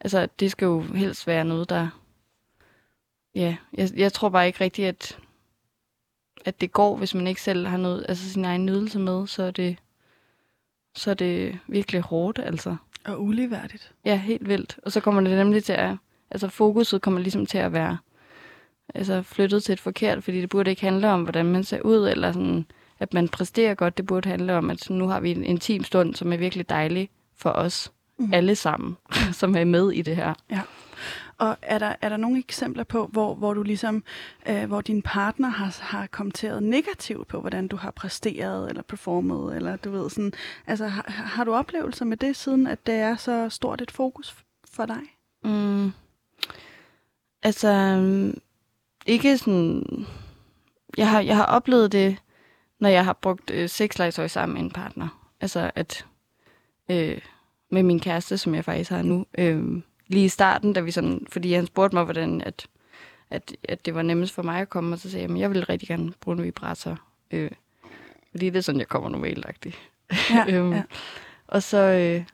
[0.00, 1.88] altså, det skal jo helst være noget, der,
[3.34, 5.18] ja, jeg, jeg tror bare ikke rigtigt, at,
[6.44, 9.42] at det går, hvis man ikke selv har noget, altså sin egen nydelse med, så
[9.42, 9.76] er det,
[10.94, 12.76] så er det virkelig hårdt, altså.
[13.06, 13.92] Og uligeværdigt.
[14.04, 14.78] Ja, helt vildt.
[14.82, 15.96] Og så kommer det nemlig til at,
[16.30, 17.98] altså fokuset kommer ligesom til at være
[18.94, 22.08] altså flyttet til et forkert, fordi det burde ikke handle om, hvordan man ser ud,
[22.08, 22.66] eller sådan,
[22.98, 23.96] at man præsterer godt.
[23.96, 27.10] Det burde handle om, at nu har vi en intim stund, som er virkelig dejlig
[27.36, 28.34] for os mm.
[28.34, 28.96] alle sammen,
[29.40, 30.34] som er med i det her.
[30.50, 30.60] Ja.
[31.38, 34.04] Og er der, er der nogle eksempler på, hvor, hvor du ligesom,
[34.48, 39.56] øh, hvor din partner har, har kommenteret negativt på, hvordan du har præsteret eller performet,
[39.56, 40.32] eller du ved sådan,
[40.66, 44.36] altså har, har du oplevelser med det, siden at det er så stort et fokus
[44.70, 45.02] for dig?
[45.44, 45.92] Mm.
[47.42, 48.40] Altså, mm,
[49.06, 50.06] ikke sådan...
[50.96, 52.16] Jeg har, jeg har oplevet det,
[52.80, 55.28] når jeg har brugt øh, sexlegetøj sammen med en partner.
[55.40, 56.06] Altså, at
[56.90, 57.20] øh,
[57.70, 61.26] med min kæreste, som jeg faktisk har nu, øh, lige i starten, da vi sådan,
[61.30, 62.66] fordi han spurgte mig, hvordan at,
[63.30, 65.50] at, at det var nemmest for mig at komme, og så sagde jeg, at jeg
[65.50, 66.98] vil rigtig gerne bruge en vibrator.
[67.30, 67.50] Øh,
[68.30, 69.46] fordi det er sådan, jeg kommer normalt
[70.30, 70.82] ja, øhm, ja.
[71.46, 72.24] Og så, øh,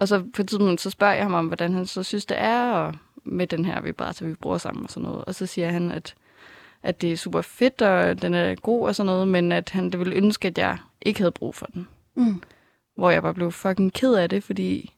[0.00, 2.36] og så på et tidspunkt, så spørger jeg ham om, hvordan han så synes, det
[2.40, 5.24] er, og med den her vibrator, vi bruger sammen og sådan noget.
[5.24, 6.14] Og så siger han, at,
[6.82, 9.90] at det er super fedt, og den er god og sådan noget, men at han
[9.90, 11.88] det ville ønske, at jeg ikke havde brug for den.
[12.14, 12.42] Mm.
[12.96, 14.95] Hvor jeg bare blev fucking ked af det, fordi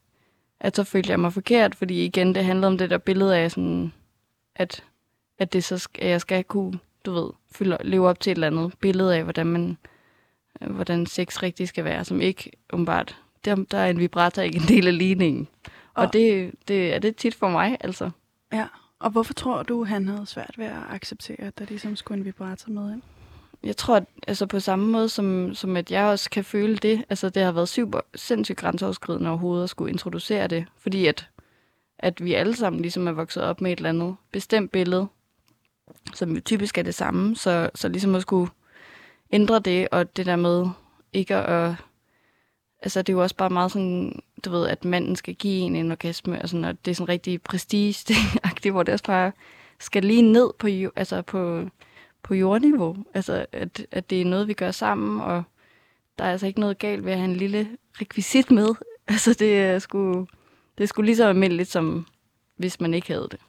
[0.61, 3.51] at så følte jeg mig forkert, fordi igen, det handlede om det der billede af
[3.51, 3.93] sådan,
[4.57, 4.85] at,
[5.39, 8.35] at det så skal, at jeg skal kunne, du ved, fylde, leve op til et
[8.35, 9.79] eller andet billede af, hvordan man,
[10.61, 14.69] hvordan sex rigtig skal være, som ikke umiddelbart, der, der er en vibrator ikke en
[14.69, 15.49] del af ligningen.
[15.95, 18.11] Og, og det, det er det tit for mig, altså.
[18.53, 18.67] Ja,
[18.99, 22.25] og hvorfor tror du, han havde svært ved at acceptere, at der ligesom skulle en
[22.25, 23.03] vibrator med ind?
[23.63, 27.05] Jeg tror, at altså på samme måde som, som at jeg også kan føle det,
[27.11, 31.29] altså det har været super sindssygt grænseoverskridende overhovedet at skulle introducere det, fordi at,
[31.99, 35.07] at vi alle sammen ligesom er vokset op med et eller andet bestemt billede,
[36.15, 38.51] som jo typisk er det samme, så, så ligesom at skulle
[39.33, 40.67] ændre det, og det der med
[41.13, 41.75] ikke at...
[42.83, 45.77] Altså det er jo også bare meget sådan, du ved, at manden skal give en
[45.77, 48.15] en orgasme, og, sådan, og det er sådan rigtig prestige
[48.71, 49.33] hvor det også bare
[49.79, 51.65] skal lige ned på, altså på
[52.23, 52.97] på jordniveau.
[53.15, 55.43] Altså, at, at det er noget, vi gør sammen, og
[56.19, 57.69] der er altså ikke noget galt ved at have en lille
[58.01, 58.69] rekvisit med.
[59.11, 60.27] Altså, det er sgu,
[60.79, 62.07] det er sgu lige så almindeligt, som
[62.57, 63.41] hvis man ikke havde det.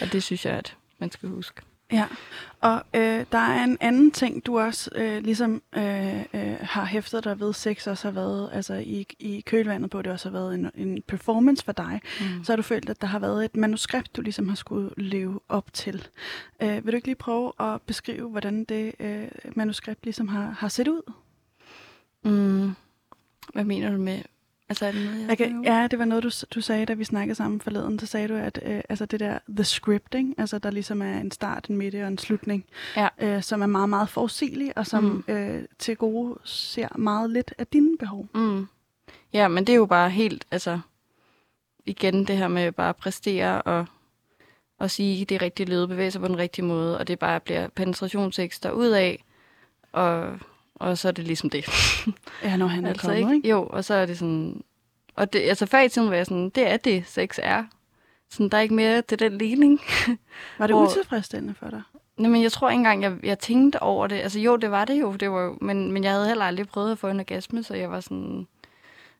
[0.00, 1.62] Og det synes jeg, at man skal huske.
[1.94, 2.06] Ja,
[2.60, 7.24] og øh, der er en anden ting, du også øh, ligesom øh, øh, har hæftet
[7.24, 10.54] dig ved sex også har været, altså i, i kølvandet på det også har været
[10.54, 12.44] en, en performance for dig, mm.
[12.44, 15.40] så har du følt, at der har været et manuskript, du ligesom har skulle leve
[15.48, 16.08] op til.
[16.62, 20.68] Øh, vil du ikke lige prøve at beskrive, hvordan det øh, manuskript ligesom har, har
[20.68, 21.12] set ud?
[22.22, 22.74] Mm.
[23.52, 24.22] Hvad mener du med
[24.68, 27.04] Altså, er det noget, jeg okay, ja, det var noget, du, du sagde, da vi
[27.04, 27.98] snakkede sammen forleden.
[27.98, 31.30] Så sagde du, at øh, altså det der the scripting, altså der ligesom er en
[31.30, 32.64] start, en midte og en slutning,
[32.96, 33.08] ja.
[33.18, 35.34] øh, som er meget, meget forudsigelig, og som mm.
[35.34, 38.26] øh, til gode ser meget lidt af dine behov.
[38.34, 38.66] Mm.
[39.32, 40.80] Ja, men det er jo bare helt, altså
[41.86, 43.86] igen det her med bare at præstere og,
[44.78, 47.68] og sige det rigtige led, bevæge sig på den rigtige måde, og det bare bliver
[47.68, 49.24] penetrationstekster ud af,
[49.92, 50.38] og
[50.84, 51.64] og så er det ligesom det.
[52.42, 53.48] Ja, når han er altså, kommet, ikke?
[53.48, 54.62] Jo, og så er det sådan...
[55.16, 57.64] Og det, altså før i tiden var jeg sådan, det er det, sex er.
[58.30, 59.80] Sådan, der er ikke mere til den ligning.
[60.58, 61.82] Var det Hvor, utilfredsstillende for dig?
[62.16, 64.16] Nej, men jeg tror ikke engang, jeg, jeg tænkte over det.
[64.16, 66.68] Altså jo, det var det jo, det var jo men, men jeg havde heller aldrig
[66.68, 68.46] prøvet at få en orgasme, så jeg var sådan...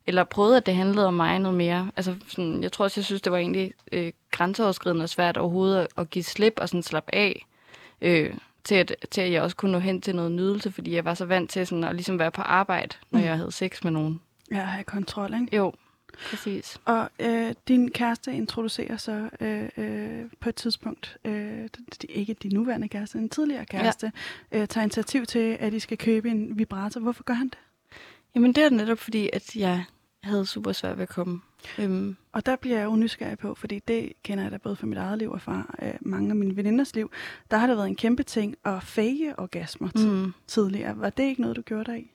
[0.07, 1.91] Eller prøvet, at det handlede om mig noget mere.
[1.95, 5.79] Altså, sådan, jeg tror også, jeg synes, det var egentlig øh, grænseoverskridende og svært overhovedet
[5.79, 7.45] at, at give slip og sådan slappe af.
[8.01, 8.33] Øh,
[8.65, 11.13] til at, til at jeg også kunne nå hen til noget nydelse, fordi jeg var
[11.13, 13.25] så vant til sådan at ligesom være på arbejde, når mm.
[13.25, 14.21] jeg havde sex med nogen.
[14.51, 15.55] Ja, have kontrol, ikke?
[15.55, 15.73] Jo,
[16.29, 16.77] præcis.
[16.85, 21.69] Og øh, din kæreste introducerer så øh, øh, på et tidspunkt, øh,
[22.09, 24.11] ikke din nuværende kæreste, en tidligere kæreste,
[24.51, 24.61] ja.
[24.61, 27.01] øh, tager initiativ til, at I skal købe en vibrator.
[27.01, 27.57] Hvorfor gør han det?
[28.35, 29.83] Jamen det er netop fordi, at jeg
[30.25, 31.41] havde super svært ved at komme
[31.79, 32.15] Øhm.
[32.31, 34.97] Og der bliver jeg jo nysgerrig på, fordi det kender jeg da både fra mit
[34.97, 37.11] eget liv og fra øh, mange af mine veninders liv.
[37.51, 40.33] Der har det været en kæmpe ting at fake orgasmer mm.
[40.47, 40.99] tidligere.
[40.99, 42.11] Var det ikke noget, du gjorde dig i?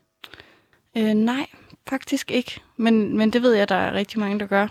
[0.96, 1.46] Øh, nej,
[1.88, 2.60] faktisk ikke.
[2.76, 4.68] Men, men det ved jeg, der er rigtig mange, der gør.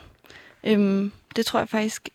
[0.64, 2.10] Øhm, det tror jeg faktisk...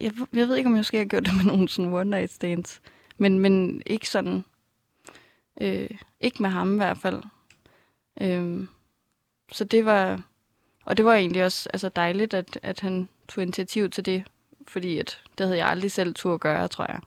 [0.00, 2.32] Jeg, jeg ved ikke, om jeg skal have gjort det med nogle sådan one night
[2.32, 2.80] stands.
[3.18, 4.44] Men, men ikke sådan...
[5.60, 7.22] Øh, ikke med ham i hvert fald.
[8.20, 8.68] Øhm,
[9.52, 10.22] så det var
[10.84, 14.24] og det var egentlig også altså dejligt, at, at han tog initiativ til det,
[14.68, 17.00] fordi at, det havde jeg aldrig selv tur at gøre, tror jeg.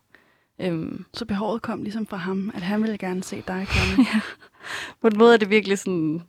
[0.60, 1.06] Øhm.
[1.14, 4.06] Så behovet kom ligesom fra ham, at han ville gerne se dig komme?
[4.14, 4.22] ja.
[5.02, 6.24] På en måde er det virkelig sådan,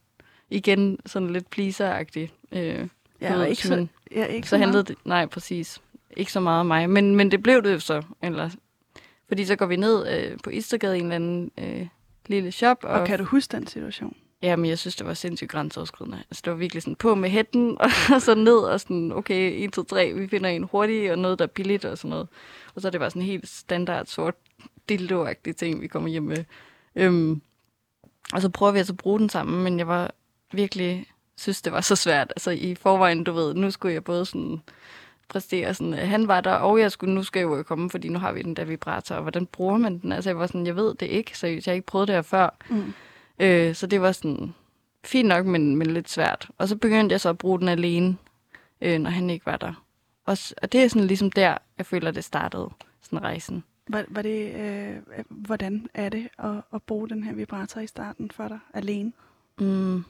[0.51, 2.33] igen, sådan lidt pleaser-agtigt.
[2.53, 2.89] Øh,
[3.21, 5.81] ja, ikke så, ja, ikke så, så handlede det, nej, præcis.
[6.17, 8.03] Ikke så meget om mig, men, men det blev det jo så.
[8.23, 8.51] Eller,
[9.29, 11.87] fordi så går vi ned øh, på Istergade i en eller anden øh,
[12.27, 12.85] lille shop.
[12.85, 14.17] Og, og kan du huske den situation?
[14.42, 16.18] Ja, men jeg synes, det var sindssygt grænseoverskridende.
[16.31, 17.79] Altså, det var virkelig sådan på med hætten,
[18.14, 21.38] og så ned, og sådan, okay, 1, 2, 3, vi finder en hurtig, og noget,
[21.38, 22.29] der er billigt, og sådan noget.
[22.75, 24.35] Og så er det bare sådan helt standard sort
[24.88, 26.44] dildo ting, vi kommer hjem med.
[26.96, 27.40] Øhm,
[28.33, 30.11] og så prøver vi altså at bruge den sammen, men jeg var
[30.53, 32.33] virkelig, synes, det var så svært.
[32.37, 34.61] Altså i forvejen, du ved, nu skulle jeg både sådan
[35.29, 38.18] præstere sådan, han var der, og jeg skulle, nu skal jeg jo komme, fordi nu
[38.18, 40.12] har vi den der vibrator, og hvordan bruger man den?
[40.12, 42.22] Altså jeg var sådan, jeg ved det ikke, så jeg har ikke prøvet det her
[42.22, 42.57] før.
[42.70, 42.92] Mm.
[43.38, 44.55] Øh, så det var sådan
[45.05, 46.51] fint nok, men, men lidt svært.
[46.59, 48.16] Og så begyndte jeg så at bruge den alene,
[48.81, 49.87] øh, når han ikke var der.
[50.25, 52.70] Og, og det er sådan ligesom der, jeg føler, det startede,
[53.03, 53.64] sådan rejsen.
[53.88, 54.96] Var, var det, øh,
[55.29, 59.12] hvordan er det at, at bruge den her vibrator i starten for dig, alene?
[59.61, 60.05] Mm.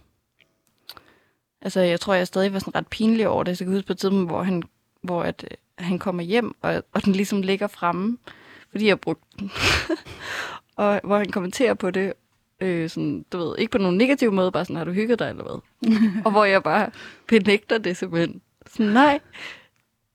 [1.62, 3.58] Altså, jeg tror, jeg stadig var sådan ret pinlig over det.
[3.58, 4.62] Så jeg kan huske på tiden, hvor han,
[5.02, 8.18] hvor at, øh, han kommer hjem, og, og den ligesom ligger fremme,
[8.70, 9.50] fordi jeg brugte den.
[10.76, 12.12] og hvor han kommenterer på det,
[12.60, 15.28] øh, sådan, du ved, ikke på nogen negativ måde, bare sådan, har du hygget dig
[15.28, 15.60] eller hvad?
[16.24, 16.90] og hvor jeg bare
[17.26, 18.40] benægter det simpelthen.
[18.66, 19.20] Sådan, nej,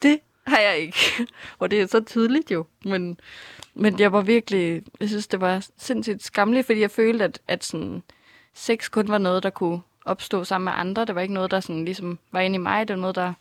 [0.01, 0.97] det har jeg ikke.
[1.59, 3.19] og det er så tydeligt jo, men,
[3.73, 7.63] men jeg var virkelig, jeg synes, det var sindssygt skamligt, fordi jeg følte, at, at
[7.63, 8.03] sådan,
[8.53, 11.05] sex kun var noget, der kunne opstå sammen med andre.
[11.05, 12.87] Det var ikke noget, der sådan, ligesom var inde i mig.
[12.87, 13.33] Det var noget, der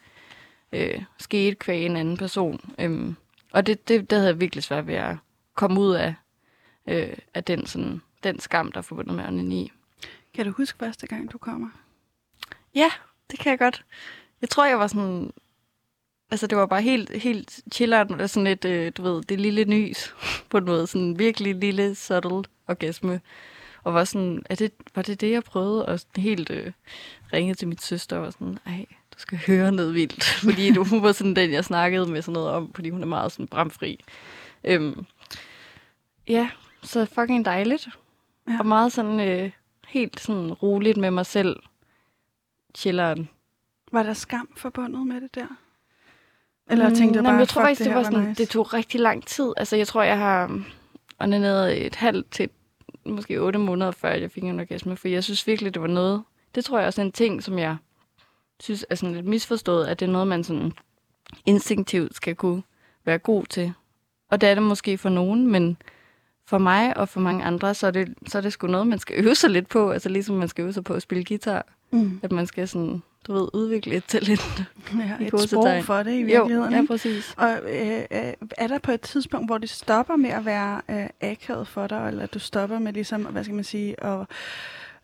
[0.72, 2.74] øh, skete kvæg en anden person.
[2.78, 3.16] Øhm,
[3.52, 5.16] og det, det, det havde jeg virkelig svært ved at
[5.54, 6.14] komme ud af,
[6.86, 9.72] øh, af den, sådan, den skam, der er forbundet med onani.
[10.34, 11.68] Kan du huske første gang, du kommer?
[12.74, 12.90] Ja,
[13.30, 13.84] det kan jeg godt.
[14.40, 15.32] Jeg tror, jeg var sådan...
[16.30, 20.14] Altså, det var bare helt, helt chilleren, sådan et, øh, du ved, det lille nys
[20.50, 20.86] på en måde.
[20.86, 23.20] Sådan virkelig lille, subtle orgasme.
[23.82, 25.86] Og var sådan, er det, var det det, jeg prøvede?
[25.86, 26.72] Og sådan helt øh,
[27.32, 30.24] ringede til mit søster og var sådan, ej, du skal høre noget vildt.
[30.48, 33.06] fordi du, hun var sådan den, jeg snakkede med sådan noget om, fordi hun er
[33.06, 34.04] meget sådan bramfri.
[34.64, 35.06] Øhm,
[36.28, 36.50] ja,
[36.82, 37.88] så fucking dejligt.
[38.48, 38.58] Ja.
[38.58, 39.50] Og meget sådan øh,
[39.88, 41.56] helt sådan roligt med mig selv.
[42.74, 43.28] Chilleren.
[43.92, 45.46] Var der skam forbundet med det der?
[46.70, 48.42] Eller mm, tænkte du bare, jeg tror faktisk, det, det var sådan, nice.
[48.42, 49.52] det tog rigtig lang tid.
[49.56, 50.60] Altså, jeg tror, jeg har
[51.20, 52.50] onaneret et halvt til
[53.04, 56.22] måske otte måneder, før jeg fik en orgasme, for jeg synes virkelig, det var noget.
[56.54, 57.76] Det tror jeg også er en ting, som jeg
[58.60, 60.72] synes er sådan lidt misforstået, at det er noget, man sådan
[61.46, 62.62] instinktivt skal kunne
[63.04, 63.72] være god til.
[64.30, 65.76] Og det er det måske for nogen, men
[66.50, 68.98] for mig og for mange andre, så er det, så er det sgu noget, man
[68.98, 69.90] skal øve sig lidt på.
[69.90, 71.66] Altså ligesom man skal øve sig på at spille guitar.
[71.90, 72.20] Mm.
[72.22, 74.64] At man skal sådan, du ved, udvikle et talent.
[74.98, 76.72] Ja, et sprog for det i virkeligheden.
[76.72, 77.34] Jo, ja, præcis.
[77.36, 81.06] Og øh, øh, er der på et tidspunkt, hvor det stopper med at være øh,
[81.20, 84.26] akavet for dig, eller du stopper med ligesom, hvad skal man sige, at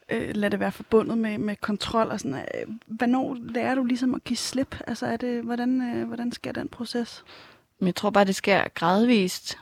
[0.09, 2.35] øh, lade det være forbundet med, med kontrol og sådan.
[2.39, 4.77] Øh, hvornår lærer du ligesom at give slip?
[4.87, 7.25] Altså er det, hvordan, øh, hvordan sker den proces?
[7.79, 9.59] Men jeg tror bare, det sker gradvist.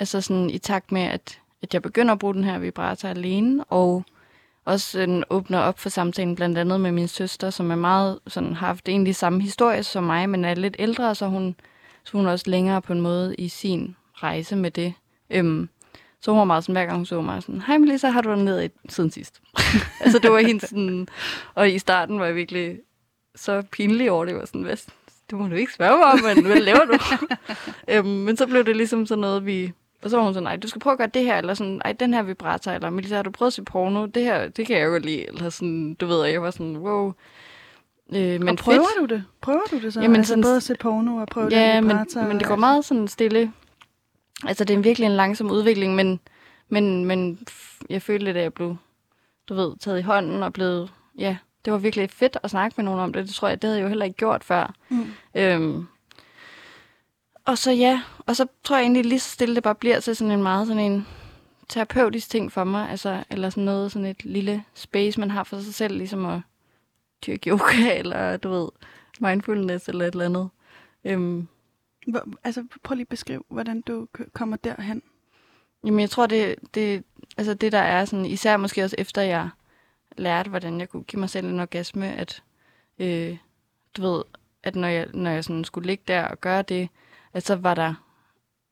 [0.00, 3.64] Altså sådan i takt med, at, at jeg begynder at bruge den her vibrator alene,
[3.64, 4.04] og
[4.64, 8.54] også sådan, åbner op for samtalen blandt andet med min søster, som er meget sådan,
[8.54, 11.56] har haft egentlig samme historie som mig, men er lidt ældre, så hun,
[12.04, 14.94] så hun er også længere på en måde i sin rejse med det.
[15.30, 15.68] Øhm,
[16.20, 18.28] så hun var meget sådan, hver gang hun så mig, sådan, hej Melissa, har du
[18.28, 19.40] været ned siden sidst?
[20.04, 21.08] altså det var helt sådan,
[21.54, 22.78] og i starten var jeg virkelig
[23.34, 24.76] så pinlig over det, var sådan, hvad,
[25.30, 26.98] det må du ikke spørge mig om, men hvad laver du?
[27.92, 30.56] øhm, men så blev det ligesom sådan noget, vi og så var hun sådan, nej,
[30.56, 33.16] du skal prøve at gøre det her, eller sådan, nej, den her vibrator, eller Melissa,
[33.16, 34.06] har du prøvet at se porno?
[34.06, 37.12] Det her, det kan jeg jo lide, eller sådan, du ved, jeg var sådan, wow.
[38.12, 39.10] Øh, men og prøver fedt.
[39.10, 39.24] du det?
[39.40, 40.00] Prøver du det så?
[40.00, 42.20] Jamen, altså sådan, både at se porno og prøve ja, den vibrator?
[42.20, 43.52] Men, men det går meget sådan stille.
[44.46, 46.20] Altså, det er virkelig en langsom udvikling, men,
[46.68, 47.38] men, men
[47.90, 48.76] jeg følte lidt, at jeg blev,
[49.48, 52.84] du ved, taget i hånden og blevet, ja, det var virkelig fedt at snakke med
[52.84, 53.26] nogen om det.
[53.26, 54.74] Det tror jeg, det havde jeg jo heller ikke gjort før.
[54.88, 55.06] Mm.
[55.34, 55.86] Øhm,
[57.44, 60.16] og så ja, og så tror jeg egentlig lige så stille, det bare bliver til
[60.16, 61.06] sådan en meget sådan en
[61.68, 65.60] terapeutisk ting for mig, altså, eller sådan noget, sådan et lille space, man har for
[65.60, 66.40] sig selv, ligesom at
[67.26, 68.68] dyrke yoga, eller du ved,
[69.20, 70.48] mindfulness, eller et eller andet.
[71.04, 71.48] Øhm.
[72.06, 75.02] Hvor, altså, prøv lige at beskrive, hvordan du kommer derhen.
[75.84, 77.04] Jamen, jeg tror, det, det,
[77.36, 79.48] altså det der er sådan, især måske også efter jeg
[80.16, 82.42] lærte, hvordan jeg kunne give mig selv en orgasme, at
[82.98, 83.36] øh,
[83.96, 84.22] du ved,
[84.62, 86.88] at når jeg, når jeg sådan skulle ligge der og gøre det,
[87.32, 87.94] at så var der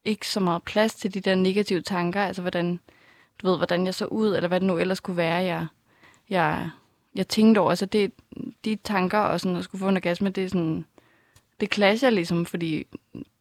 [0.05, 2.81] ikke så meget plads til de der negative tanker, altså hvordan,
[3.42, 5.66] du ved, hvordan jeg så ud, eller hvad det nu ellers kunne være, jeg,
[6.31, 6.71] jeg,
[7.14, 7.71] jeg tænkte over.
[7.71, 8.12] Altså det,
[8.64, 10.85] de tanker og sådan at skulle få en orgasme, det er sådan,
[11.61, 12.87] det clasher ligesom, fordi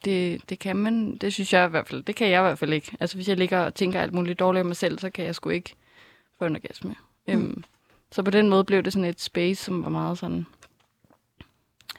[0.06, 2.60] det, det kan man, det synes jeg i hvert fald, det kan jeg i hvert
[2.60, 2.98] fald ikke.
[3.00, 5.36] Altså hvis jeg ligger og tænker alt muligt dårligt om mig selv, så kan jeg
[5.36, 5.76] sgu ikke
[6.40, 6.96] få en orgasme.
[7.28, 7.34] Mm.
[7.34, 7.64] Øhm,
[8.12, 10.46] så på den måde blev det sådan et space, som var meget sådan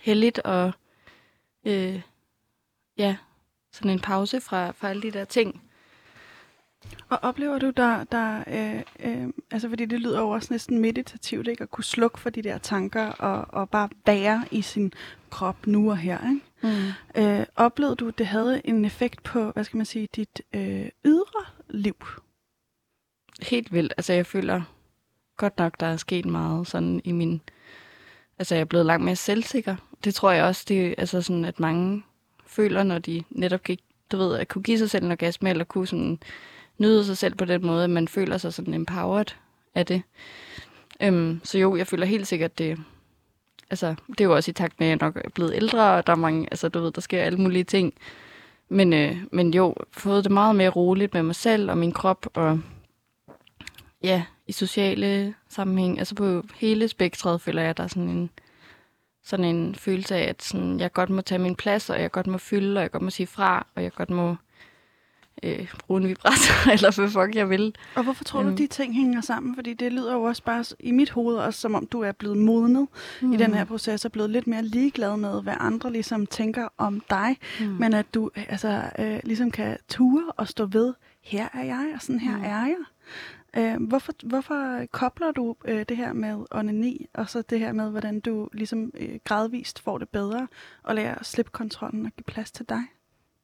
[0.01, 0.73] heldigt og
[1.65, 2.01] øh,
[2.99, 3.17] ja,
[3.73, 5.63] sådan en pause fra, fra alle de der ting.
[7.09, 11.49] Og oplever du, der, der øh, øh, altså fordi det lyder jo også næsten meditativt,
[11.49, 11.63] ikke?
[11.63, 14.93] At kunne slukke for de der tanker og, og bare være i sin
[15.31, 16.43] krop nu og her, ikke?
[17.17, 17.23] Mm.
[17.23, 21.45] Øh, oplevede du, det havde en effekt på, hvad skal man sige, dit øh, ydre
[21.69, 21.97] liv?
[23.43, 23.95] Helt vildt.
[23.97, 24.63] Altså jeg føler
[25.37, 27.41] godt nok, der er sket meget sådan i min...
[28.39, 29.77] Altså jeg er blevet langt mere selvsikker.
[30.05, 32.05] Det tror jeg også, det altså sådan, at mange
[32.49, 33.79] føler, når de netop kan,
[34.13, 36.19] du ved, at kunne give sig selv en orgasme, eller kunne sådan
[36.79, 39.35] nyde sig selv på den måde, at man føler sig sådan empowered
[39.75, 40.03] af det.
[41.03, 42.79] Øhm, så jo, jeg føler helt sikkert, det,
[43.71, 46.07] altså, det er jo også i takt med, at jeg nok er blevet ældre, og
[46.07, 47.95] der er mange, altså du ved, der sker alle mulige ting.
[48.69, 52.27] Men, øh, men jo, fået det meget mere roligt med mig selv og min krop,
[52.35, 52.61] og
[54.03, 58.31] ja, i sociale sammenhæng, altså på hele spektret, føler jeg, at der er sådan en,
[59.29, 62.27] sådan en følelse af, at sådan, jeg godt må tage min plads, og jeg godt
[62.27, 64.37] må fylde, og jeg godt må sige fra, og jeg godt må
[65.43, 67.75] øh, bruge en vibrator, eller hvad fuck jeg vil.
[67.95, 69.55] Og hvorfor tror du, de ting hænger sammen?
[69.55, 72.37] Fordi det lyder jo også bare i mit hoved, også som om du er blevet
[72.37, 72.89] modnet
[73.23, 73.33] mm.
[73.33, 77.03] i den her proces, og blevet lidt mere ligeglad med, hvad andre ligesom tænker om
[77.11, 77.67] dig, mm.
[77.67, 82.03] men at du altså, øh, ligesom kan ture og stå ved, her er jeg, og
[82.03, 82.45] sådan her mm.
[82.45, 82.77] er jeg.
[83.57, 87.91] Øh, hvorfor, hvorfor kobler du øh, det her med onani, og så det her med,
[87.91, 90.49] hvordan du ligesom øh, gradvist får det bedre,
[90.83, 92.83] og lærer at slippe kontrollen og give plads til dig?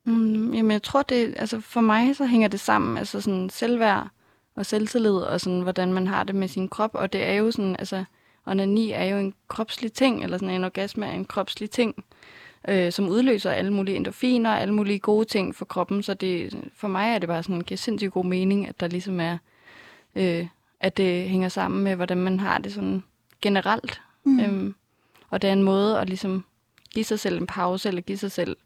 [0.05, 4.09] Mm, jamen, jeg tror, det, altså for mig så hænger det sammen, altså sådan selvværd
[4.55, 7.51] og selvtillid, og sådan, hvordan man har det med sin krop, og det er jo
[7.51, 8.05] sådan, altså,
[8.47, 12.05] onani er jo en kropslig ting, eller sådan en orgasme er en kropslig ting,
[12.69, 16.89] øh, som udløser alle mulige endorfiner, alle mulige gode ting for kroppen, så det, for
[16.89, 19.39] mig er det bare sådan, giver sindssygt god mening, at der ligesom er, øh,
[20.81, 23.03] at det hænger sammen med, hvordan man har det sådan
[23.43, 24.03] generelt.
[24.25, 24.41] Mm.
[24.41, 24.75] Øhm,
[25.31, 26.45] og det er en måde at ligesom
[26.91, 28.57] give sig selv en pause, eller give sig selv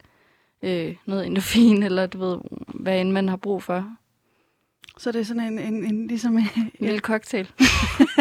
[0.62, 2.38] øh, noget endorfin, eller du ved,
[2.74, 3.96] hvad end man har brug for.
[4.96, 7.50] Så det er sådan en, en, en ligesom en, en lille cocktail.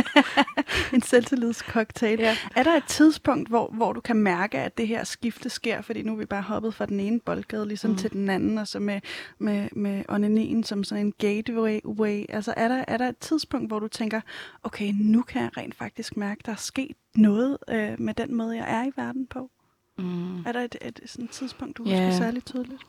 [0.93, 2.19] en selvtillidscocktail.
[2.19, 2.38] Ja.
[2.56, 5.82] Er der et tidspunkt, hvor, hvor du kan mærke, at det her skifte sker?
[5.82, 7.97] Fordi nu er vi bare hoppet fra den ene boldgade ligesom mm.
[7.97, 9.01] til den anden, og så med,
[9.39, 12.25] med, med onanien som sådan en gateway.
[12.30, 14.21] Altså er der, er der et tidspunkt, hvor du tænker,
[14.63, 18.58] okay, nu kan jeg rent faktisk mærke, der er sket noget øh, med den måde,
[18.58, 19.51] jeg er i verden på?
[19.97, 20.39] Mm.
[20.39, 22.06] Er der et, et, et sådan tidspunkt, du yeah.
[22.06, 22.82] husker særligt tydeligt?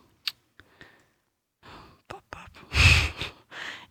[2.09, 2.69] Bop, bop.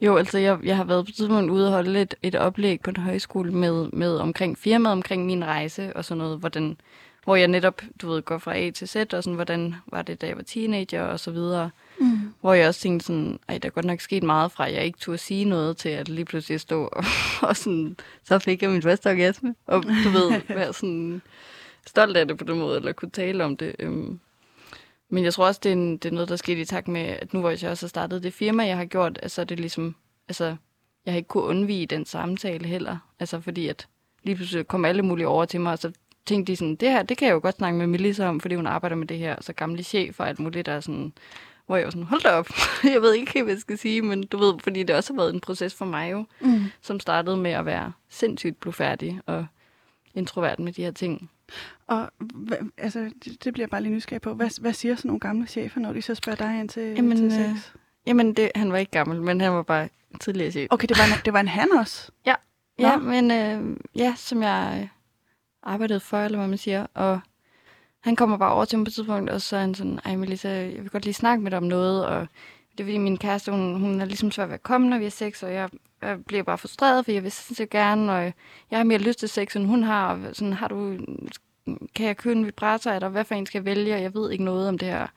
[0.01, 2.89] Jo, altså jeg, jeg har været på tidspunkt ude og holde et, et oplæg på
[2.89, 6.77] en højskole med, med omkring firmaet, omkring min rejse og sådan noget, hvordan,
[7.23, 10.21] hvor jeg netop, du ved, går fra A til Z, og sådan, hvordan var det,
[10.21, 11.69] da jeg var teenager og så videre.
[11.99, 12.33] Mm.
[12.41, 14.85] Hvor jeg også tænkte sådan, ej, der er godt nok sket meget fra, at jeg
[14.85, 17.03] ikke turde sige noget til, at lige pludselig stå og,
[17.41, 19.55] og sådan, så fik jeg min første orgasme.
[19.67, 21.21] Og du ved, være sådan,
[21.87, 23.75] stolt af det på den måde, eller kunne tale om det.
[23.79, 24.19] Øhm.
[25.09, 27.01] Men jeg tror også, det er, en, det er noget, der skete i takt med,
[27.01, 29.59] at nu hvor jeg også har startet det firma, jeg har gjort, altså det er
[29.59, 29.95] ligesom,
[30.27, 30.55] altså
[31.05, 32.97] jeg har ikke kunnet undvige den samtale heller.
[33.19, 33.87] Altså fordi at
[34.23, 35.91] lige pludselig kom alle mulige over til mig, og så
[36.25, 38.55] tænkte de sådan, det her, det kan jeg jo godt snakke med Melissa om, fordi
[38.55, 41.13] hun arbejder med det her, så gamle chef og alt muligt, der er sådan,
[41.65, 42.49] hvor jeg var sådan, hold da op,
[42.93, 45.33] jeg ved ikke hvad jeg skal sige, men du ved, fordi det også har været
[45.33, 46.63] en proces for mig jo, mm.
[46.81, 49.45] som startede med at være sindssygt blufærdig og
[50.15, 51.31] introvert med de her ting.
[51.87, 52.11] Og
[52.77, 54.33] altså, det, det bliver jeg bare lige nysgerrig på.
[54.33, 57.17] Hvad, hvad siger sådan nogle gamle chefer, når de så spørger dig ind til, jamen,
[57.17, 57.41] til sex?
[57.41, 60.67] Øh, jamen, det, han var ikke gammel, men han var bare tidligere chef.
[60.69, 62.11] Okay, det var en, det var en han også?
[62.25, 62.35] Ja,
[62.79, 64.87] ja men øh, ja, som jeg øh,
[65.63, 66.87] arbejdede for, eller hvad man siger.
[66.93, 67.19] Og
[68.03, 70.15] han kommer bare over til mig på et tidspunkt, og så er han sådan, ej
[70.15, 72.27] Melissa, jeg vil godt lige snakke med dig om noget, og
[72.71, 75.05] det er fordi min kæreste, hun, hun er ligesom svært ved at komme, når vi
[75.05, 75.69] er sex, og jeg,
[76.01, 78.33] jeg bliver bare frustreret, for jeg vil så gerne, og
[78.71, 80.13] jeg har mere lyst til sex, end hun har.
[80.13, 80.97] Og sådan, har du,
[81.95, 84.01] kan jeg købe en vibrator, eller hvad for en skal jeg vælge?
[84.01, 85.07] Jeg ved ikke noget om det her.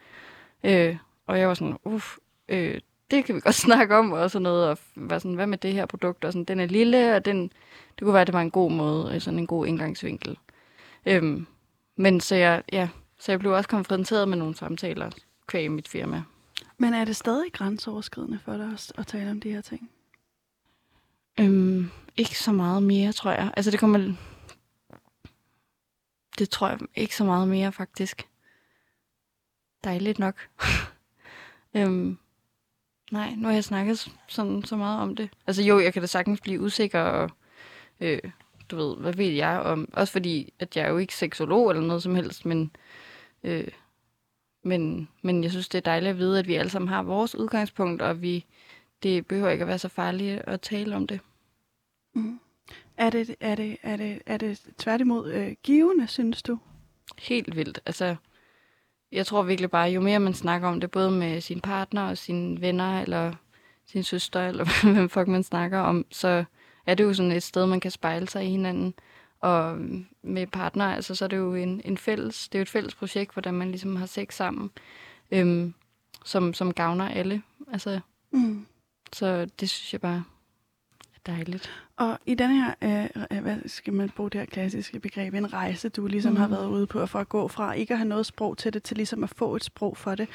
[0.65, 2.17] Øh, og jeg var sådan, uff,
[2.49, 5.59] øh, det kan vi godt snakke om, og sådan noget, og var sådan, hvad med
[5.59, 6.25] det her produkt?
[6.25, 7.43] Og sådan, den er lille, og den,
[7.99, 10.39] det kunne være, at det var en god måde, sådan en god indgangsvinkel.
[11.07, 11.47] Øhm,
[11.97, 15.11] men så jeg, ja, så jeg blev også konfronteret med nogle samtaler
[15.47, 16.23] kvæg mit firma.
[16.79, 19.91] Men er det stadig grænseoverskridende for dig at, at tale om de her ting?
[21.41, 23.51] Øhm, ikke så meget mere, tror jeg.
[23.57, 24.15] Altså det kommer...
[26.41, 28.29] Det tror jeg ikke så meget mere, faktisk.
[29.85, 30.35] Dejligt nok.
[31.77, 32.19] øhm,
[33.13, 35.31] nej, nu har jeg snakket sådan så meget om det.
[35.47, 37.31] Altså jo, jeg kan da sagtens blive usikker, og
[38.01, 38.19] øh,
[38.71, 39.89] du ved, hvad ved jeg om...
[39.93, 42.71] Også fordi, at jeg er jo ikke seksolog eller noget som helst, men...
[43.43, 43.69] Øh,
[44.63, 47.35] men, men jeg synes, det er dejligt at vide, at vi alle sammen har vores
[47.35, 48.45] udgangspunkt, og vi,
[49.03, 51.21] det behøver ikke at være så farligt at tale om det.
[52.15, 52.41] Mm.
[52.97, 56.59] Er, det, er, det, er, det, er det tværtimod øh, givende, synes du?
[57.19, 57.81] Helt vildt.
[57.87, 58.17] Altså,
[59.13, 62.19] jeg tror virkelig bare, jo mere man snakker om det, både med sin partner og
[62.19, 63.33] sine venner, eller
[63.87, 66.45] sin søster, eller hvem fuck man snakker om, så
[66.87, 68.95] er det jo sådan et sted, man kan spejle sig i hinanden.
[69.41, 69.79] Og
[70.23, 72.95] med partner, altså, så er det jo en, en fælles, det er jo et fælles
[72.95, 74.71] projekt, hvordan man ligesom har sex sammen,
[75.31, 75.75] øhm,
[76.25, 77.43] som, som gavner alle.
[77.73, 78.01] Altså,
[78.33, 78.67] Mm.
[79.13, 80.25] så det synes jeg bare
[81.15, 81.71] er dejligt.
[82.01, 85.89] Og i den her, øh, hvad skal man bruge det her klassiske begreb, en rejse,
[85.89, 86.39] du ligesom mm.
[86.39, 88.83] har været ude på, for at gå fra ikke at have noget sprog til det,
[88.83, 90.29] til ligesom at få et sprog for det.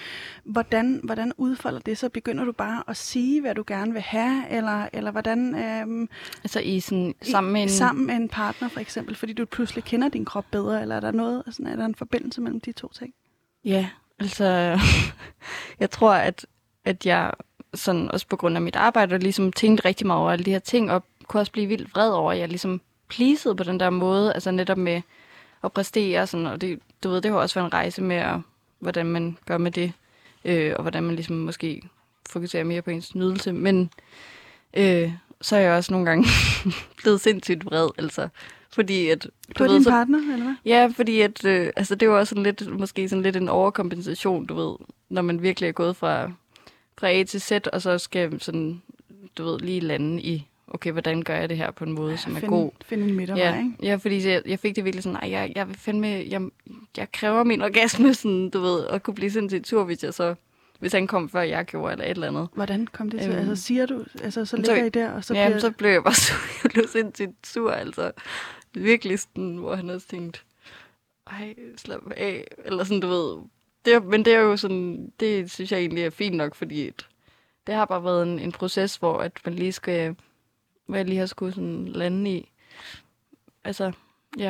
[0.44, 2.10] Hvordan, hvordan udfolder det så?
[2.10, 6.08] Begynder du bare at sige, hvad du gerne vil have, eller, eller hvordan øh,
[6.44, 7.70] Altså i sådan, sammen med en...
[7.70, 11.00] sammen med en partner for eksempel, fordi du pludselig kender din krop bedre, eller er
[11.00, 13.14] der noget, sådan, er der en forbindelse mellem de to ting?
[13.64, 13.90] Ja,
[14.20, 14.80] altså,
[15.80, 16.46] jeg tror, at,
[16.86, 17.32] at jeg
[17.74, 20.60] sådan, også på grund af mit arbejde, ligesom tænkte rigtig meget over alle de her
[20.60, 23.90] ting, og kunne også blive vildt vred over, at jeg ligesom pleasede på den der
[23.90, 25.02] måde, altså netop med
[25.64, 28.16] at præstere, og sådan, og det, du ved, det har også været en rejse med,
[28.16, 28.40] at,
[28.80, 29.94] hvordan man gør med det,
[30.46, 31.82] øh, og hvordan man ligesom måske
[32.30, 33.90] fokuserer mere på ens nydelse, men
[34.78, 35.12] øh,
[35.42, 36.28] så er jeg også nogle gange
[37.02, 38.28] blevet sindssygt vred, altså,
[38.70, 39.28] fordi at...
[39.56, 40.56] På du din så, partner, eller hvad?
[40.66, 44.46] Ja, fordi at, øh, altså, det var også sådan lidt, måske sådan lidt en overkompensation,
[44.46, 44.76] du ved,
[45.10, 46.32] når man virkelig er gået fra,
[46.98, 48.82] fra A til Z, og så skal sådan,
[49.38, 52.18] du ved, lige lande i, okay, hvordan gør jeg det her på en måde, ja,
[52.18, 52.72] som er Find, god.
[52.86, 53.72] Find en midtervej, Ja, ikke?
[53.84, 56.42] ja, fordi jeg, jeg fik det virkelig sådan, nej, jeg, jeg vil fandme, jeg,
[56.98, 60.36] jeg kræver min orgasme, sådan, du ved, og kunne blive sindssygt sur, hvis jeg så,
[60.80, 62.48] hvis han kom før jeg gjorde, eller et eller andet.
[62.54, 63.30] Hvordan kom det til?
[63.32, 65.60] Øhm, altså siger du, altså så så- ligger I der, og så Så ja, bliver...
[65.60, 68.12] så blev jeg bare sur, jeg blev sindssygt sur, altså,
[68.74, 70.40] virkelig sådan, hvor han også tænkte,
[71.32, 73.38] ej, slap af, eller sådan, du ved.
[73.86, 76.92] Det, men det er jo sådan, det synes jeg egentlig er fint nok, fordi
[77.68, 80.16] det har bare været en, en proces, hvor at man lige skal,
[80.86, 82.52] hvor jeg lige har skulle sådan lande i.
[83.64, 83.92] Altså,
[84.38, 84.44] ja.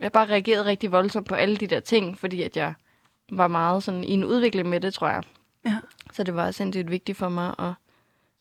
[0.00, 2.74] Jeg har bare reageret rigtig voldsomt på alle de der ting, fordi at jeg
[3.32, 5.22] var meget sådan i en udvikling med det, tror jeg.
[5.64, 5.78] Ja.
[6.12, 7.74] Så det var sindssygt vigtigt for mig, og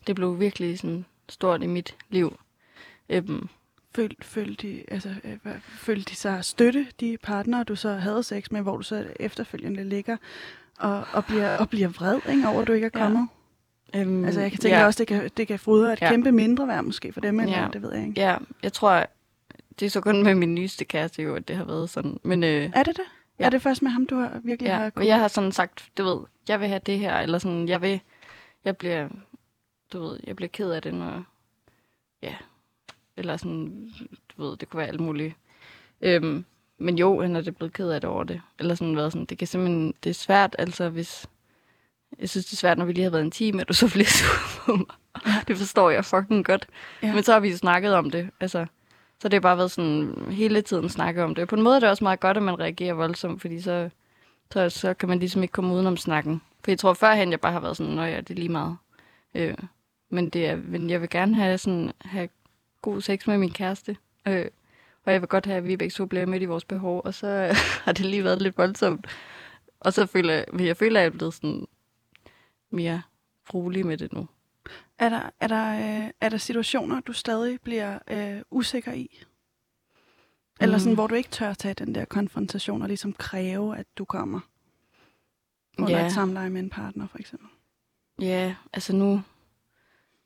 [0.08, 2.40] det blev virkelig sådan stort i mit liv.
[3.10, 3.50] Øhm,
[3.96, 8.24] Føl, føl de, altså, øh, hvad- følte de sig støtte, de partnere, du så havde
[8.24, 10.18] sex med, hvor du så efterfølgende ligger
[10.80, 13.28] og, og, bliver, og bliver vred ikke, over, at du ikke er Ja.
[13.96, 14.86] Øhm, Altså, jeg kan tænke ja.
[14.86, 16.10] også, det kan, det kan fodre et ja.
[16.10, 17.68] Kæmpe mindre værd måske for dem, eller Ja.
[17.74, 18.22] det ved jeg ikke.
[18.22, 19.06] Ja, jeg tror,
[19.80, 22.20] det er så kun med min nyeste kæreste jo, at det har været sådan.
[22.24, 23.04] Men øh, Er det det?
[23.40, 23.46] Ja.
[23.46, 25.04] Er det først med ham, du har virkelig har ja, kunnet?
[25.04, 26.18] og jeg har sådan sagt, du ved,
[26.48, 28.02] jeg vil have det her, eller sådan, jeg vil,
[28.66, 29.10] jeg bliver,
[29.94, 31.24] du ved, jeg bliver ked af det, når,
[32.24, 32.36] ja,
[33.18, 33.90] eller sådan,
[34.38, 35.34] du ved, det kunne være alt muligt.
[36.02, 36.46] Øhm,
[36.78, 38.42] men jo, han er det blevet ked af det over det.
[38.60, 41.26] Eller sådan været sådan, det kan simpelthen, det er svært, altså hvis,
[42.20, 43.90] jeg synes, det er svært, når vi lige har været en time, at du så
[43.92, 44.96] bliver sur på mig.
[45.26, 45.34] Ja.
[45.48, 46.68] Det forstår jeg fucking godt.
[47.04, 47.14] Ja.
[47.14, 48.66] Men så har vi snakket om det, altså,
[49.22, 51.48] så det har bare været sådan, hele tiden snakke om det.
[51.48, 53.90] På en måde er det også meget godt, at man reagerer voldsomt, fordi så,
[54.52, 56.42] så, så kan man ligesom ikke komme udenom snakken.
[56.64, 58.78] For jeg tror førhen, jeg bare har været sådan, nå ja, det er lige meget.
[59.36, 59.58] Øh,
[60.10, 62.30] men, det er, men jeg vil gerne have, sådan, have
[62.82, 63.98] god sex med min kæreste.
[64.28, 64.46] Øh,
[65.06, 67.02] og jeg vil godt have, at vi begge to bliver midt i vores behov.
[67.06, 67.28] Og så
[67.86, 69.08] har det lige været lidt voldsomt.
[69.80, 71.68] Og så føler jeg, jeg føler, at jeg er blevet sådan
[72.70, 73.02] mere
[73.54, 74.28] rolig med det nu.
[75.00, 75.74] Er der, er, der,
[76.06, 79.24] øh, er der situationer, du stadig bliver øh, usikker i?
[80.62, 80.96] Eller sådan, Mm.
[80.96, 84.40] hvor du ikke tør tage den der konfrontation og ligesom kræve, at du kommer
[85.78, 86.06] under Ja.
[86.06, 87.48] et samleje med en partner, for eksempel?
[88.22, 89.22] Ja, altså nu...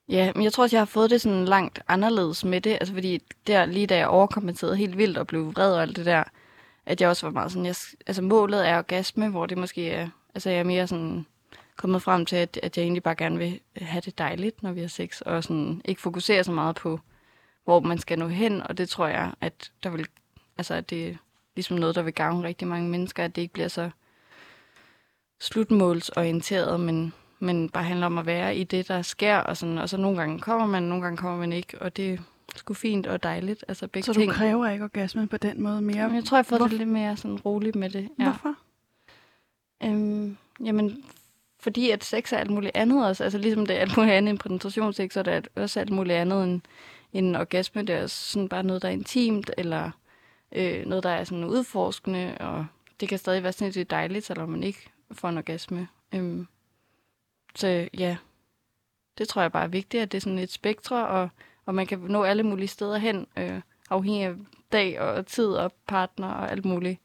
[0.09, 2.71] Ja, men jeg tror også, jeg har fået det sådan langt anderledes med det.
[2.71, 6.05] Altså fordi der, lige da jeg overkompenserede helt vildt og blev vred og alt det
[6.05, 6.23] der,
[6.85, 7.65] at jeg også var meget sådan...
[7.65, 7.75] Jeg,
[8.07, 10.09] altså målet er orgasme, hvor det måske er...
[10.35, 11.25] Altså jeg er mere sådan
[11.77, 14.81] kommet frem til, at, at jeg egentlig bare gerne vil have det dejligt, når vi
[14.81, 16.99] har sex, og sådan ikke fokusere så meget på,
[17.63, 20.05] hvor man skal nå hen, og det tror jeg, at der vil,
[20.57, 21.15] altså at det er
[21.55, 23.89] ligesom noget, der vil gavne rigtig mange mennesker, at det ikke bliver så
[25.41, 29.89] slutmålsorienteret, men, men bare handler om at være i det, der sker, og, sådan, og
[29.89, 32.17] så nogle gange kommer man, nogle gange kommer man ikke, og det er
[32.55, 34.31] sgu fint og dejligt, altså begge Så du ting.
[34.31, 36.07] kræver ikke orgasme på den måde mere?
[36.07, 38.09] Men jeg tror, jeg Hvor- det lidt mere sådan roligt med det.
[38.19, 38.23] Ja.
[38.23, 38.55] Hvorfor?
[39.83, 41.03] Øhm, jamen,
[41.63, 43.23] fordi at sex er alt muligt andet også.
[43.23, 46.15] Altså ligesom det er alt muligt andet end penetrationssex, så er det også alt muligt
[46.15, 46.61] andet end,
[47.13, 47.81] end en orgasme.
[47.81, 49.91] Det er sådan bare noget, der er intimt, eller
[50.51, 52.65] øh, noget, der er sådan udforskende, og
[52.99, 55.87] det kan stadig være sindssygt dejligt, selvom man ikke får en orgasme.
[56.15, 56.47] Øhm,
[57.55, 58.17] så ja,
[59.17, 61.29] det tror jeg bare er vigtigt, at det er sådan et spektre, og,
[61.65, 64.35] og man kan nå alle mulige steder hen, øh, afhængig af
[64.71, 66.99] dag og tid og partner og alt muligt.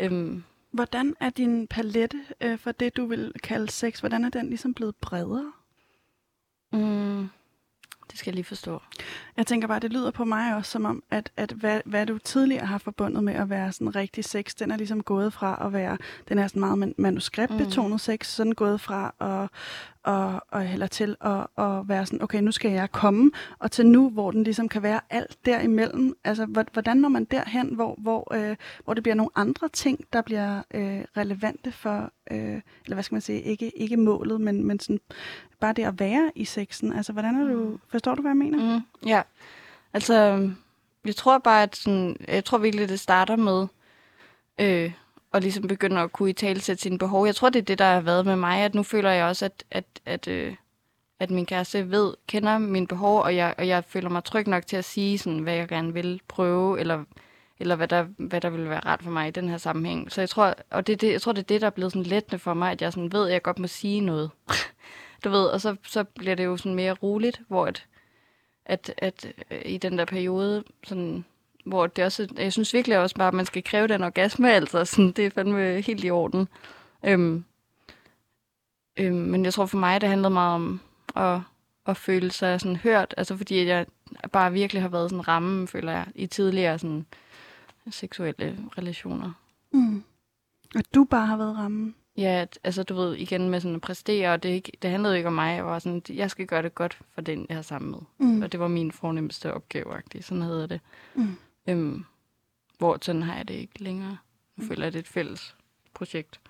[0.00, 0.44] Øhm,
[0.74, 4.74] Hvordan er din palette øh, for det, du vil kalde sex, hvordan er den ligesom
[4.74, 5.52] blevet bredere?
[6.72, 7.28] Mm,
[8.10, 8.82] det skal jeg lige forstå.
[9.36, 12.18] Jeg tænker bare, det lyder på mig også som om, at, at hvad, hvad du
[12.18, 15.72] tidligere har forbundet med at være sådan rigtig sex, den er ligesom gået fra at
[15.72, 15.98] være,
[16.28, 17.98] den er sådan meget man- manuskriptbetonet mm.
[17.98, 19.50] sex, sådan gået fra at,
[20.04, 23.86] og, og eller til at, at være sådan, okay, nu skal jeg komme, og til
[23.86, 26.16] nu, hvor den ligesom kan være alt derimellem.
[26.24, 30.22] Altså, hvordan når man derhen, hvor, hvor, øh, hvor det bliver nogle andre ting, der
[30.22, 34.80] bliver øh, relevante for, øh, eller hvad skal man sige, ikke, ikke målet, men, men
[34.80, 35.00] sådan,
[35.60, 36.92] bare det at være i sexen.
[36.92, 37.80] Altså, hvordan er du, mm.
[37.88, 38.76] forstår du, hvad jeg mener?
[38.78, 39.22] Mm, ja,
[39.92, 40.48] altså,
[41.04, 43.66] jeg tror bare, at sådan, jeg tror virkelig, det starter med,
[44.60, 44.92] øh,
[45.34, 47.26] og ligesom begynder at kunne i tale sætte sine behov.
[47.26, 49.44] Jeg tror, det er det, der har været med mig, at nu føler jeg også,
[49.44, 50.54] at, at, at, øh,
[51.20, 54.66] at min kæreste ved, kender mine behov, og jeg, og jeg føler mig tryg nok
[54.66, 57.04] til at sige, sådan, hvad jeg gerne vil prøve, eller,
[57.58, 60.12] eller hvad, der, hvad der vil være rart for mig i den her sammenhæng.
[60.12, 62.06] Så jeg tror, og det, det, jeg tror, det er det, der er blevet sådan
[62.06, 64.30] lettende for mig, at jeg sådan ved, at jeg godt må sige noget.
[65.24, 67.86] du ved, og så, så bliver det jo sådan mere roligt, hvor at,
[68.66, 71.24] at, at øh, i den der periode, sådan,
[71.64, 74.84] hvor det også, jeg synes virkelig også bare, at man skal kræve den orgasme, altså
[74.84, 76.48] sådan, det er fandme helt i orden.
[77.04, 77.44] Øhm,
[78.96, 80.80] øhm, men jeg tror for mig, det handlede meget om
[81.16, 81.40] at,
[81.86, 83.86] at føle sig sådan hørt, altså fordi jeg
[84.32, 87.06] bare virkelig har været sådan ramme, føler jeg, i tidligere sådan
[87.90, 89.32] seksuelle relationer.
[89.72, 90.02] Mm.
[90.76, 91.94] At du bare har været ramme?
[92.16, 95.26] Ja, altså du ved, igen med sådan at præstere, og det, ikke, det handlede ikke
[95.26, 95.56] om mig.
[95.56, 98.28] Jeg var sådan, jeg skal gøre det godt for den, jeg er sammen med.
[98.28, 98.42] Mm.
[98.42, 100.80] Og det var min fornemmeste opgave, sådan hedder det.
[101.14, 101.36] Mm.
[101.68, 102.04] Øhm,
[102.78, 104.18] hvor sådan har jeg det ikke længere.
[104.56, 104.68] Nu mm.
[104.68, 105.56] føler jeg, det er et fælles
[105.94, 106.40] projekt.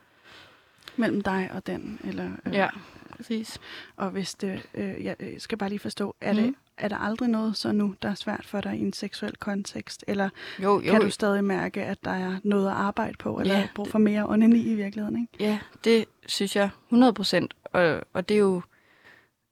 [0.97, 2.01] Mellem dig og den?
[2.05, 2.69] Eller, øh, ja,
[3.17, 3.61] præcis.
[3.97, 6.39] Og hvis det, øh, jeg skal bare lige forstå, er, mm.
[6.39, 9.37] det, er der aldrig noget så nu, der er svært for dig i en seksuel
[9.37, 10.05] kontekst?
[10.09, 10.29] Eller
[10.63, 10.93] jo, jo.
[10.93, 13.99] kan du stadig mærke, at der er noget at arbejde på, eller ja, brug for
[13.99, 15.21] mere onani i virkeligheden?
[15.21, 15.45] Ikke?
[15.45, 17.55] Ja, det synes jeg 100 procent.
[17.65, 18.63] Og, og det er jo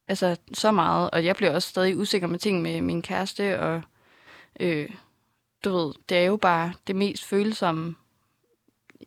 [0.09, 3.83] altså, så meget, og jeg bliver også stadig usikker med ting med min kæreste, og
[4.61, 4.89] øh,
[5.65, 7.95] du ved, det er jo bare det mest følsomme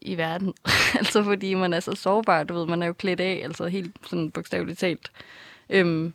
[0.01, 0.53] i verden.
[0.99, 3.95] altså fordi man er så sårbar, du ved, man er jo klædt af, altså helt
[4.07, 5.11] sådan bogstaveligt talt.
[5.69, 6.13] Øhm,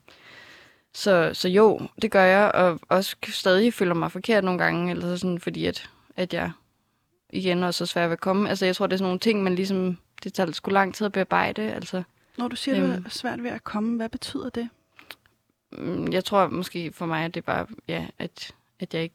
[0.92, 5.16] så, så jo, det gør jeg, og også stadig føler mig forkert nogle gange, altså
[5.16, 6.52] sådan, fordi at, at jeg
[7.32, 8.48] igen også er svært ved at komme.
[8.48, 11.06] Altså jeg tror, det er sådan nogle ting, man ligesom, det tager sgu lang tid
[11.06, 11.62] at bearbejde.
[11.62, 12.02] Altså,
[12.38, 14.68] Når du siger, øhm, du er svært ved at komme, hvad betyder det?
[15.72, 19.14] Mm, jeg tror måske for mig, at det er bare, ja, at, at jeg ikke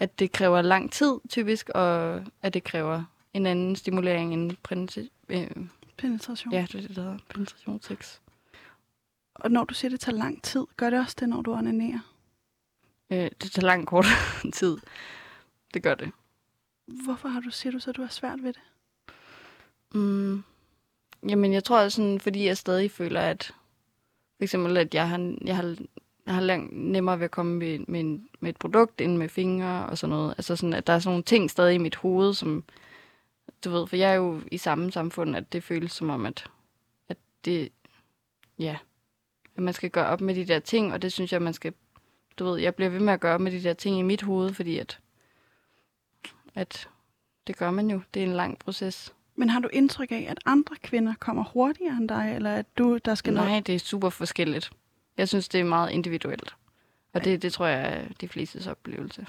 [0.00, 4.52] at det kræver lang tid, typisk, og at det kræver en anden stimulering end
[5.28, 5.50] øh,
[5.96, 6.52] penetration.
[6.52, 8.18] Ja, det er det, der hedder penetrationssex.
[9.34, 12.14] Og når du siger, det tager lang tid, gør det også det, når du onanerer?
[13.10, 14.06] Øh, det tager lang kort
[14.52, 14.78] tid.
[15.74, 16.12] Det gør det.
[16.86, 18.62] Hvorfor har du, siger du så, at du har svært ved det?
[19.94, 20.42] Mm,
[21.28, 23.54] jamen, jeg tror sådan, fordi jeg stadig føler, at
[24.36, 25.76] for eksempel, at jeg har, jeg har
[26.30, 29.28] jeg har langt nemmere ved at komme med, med, en, med et produkt end med
[29.28, 30.34] fingre og sådan noget.
[30.38, 32.64] Altså sådan, at der er sådan nogle ting stadig i mit hoved, som,
[33.64, 36.44] du ved, for jeg er jo i samme samfund, at det føles som om, at,
[37.08, 37.68] at det,
[38.58, 38.76] ja,
[39.56, 41.72] at man skal gøre op med de der ting, og det synes jeg, man skal,
[42.38, 44.22] du ved, jeg bliver ved med at gøre op med de der ting i mit
[44.22, 45.00] hoved, fordi at,
[46.54, 46.88] at
[47.46, 48.00] det gør man jo.
[48.14, 49.14] Det er en lang proces.
[49.36, 52.98] Men har du indtryk af, at andre kvinder kommer hurtigere end dig, eller at du,
[53.04, 53.66] der skal Nej, noget?
[53.66, 54.70] det er super forskelligt.
[55.16, 56.56] Jeg synes, det er meget individuelt.
[57.12, 59.26] Og det, det tror jeg er de flestes oplevelse.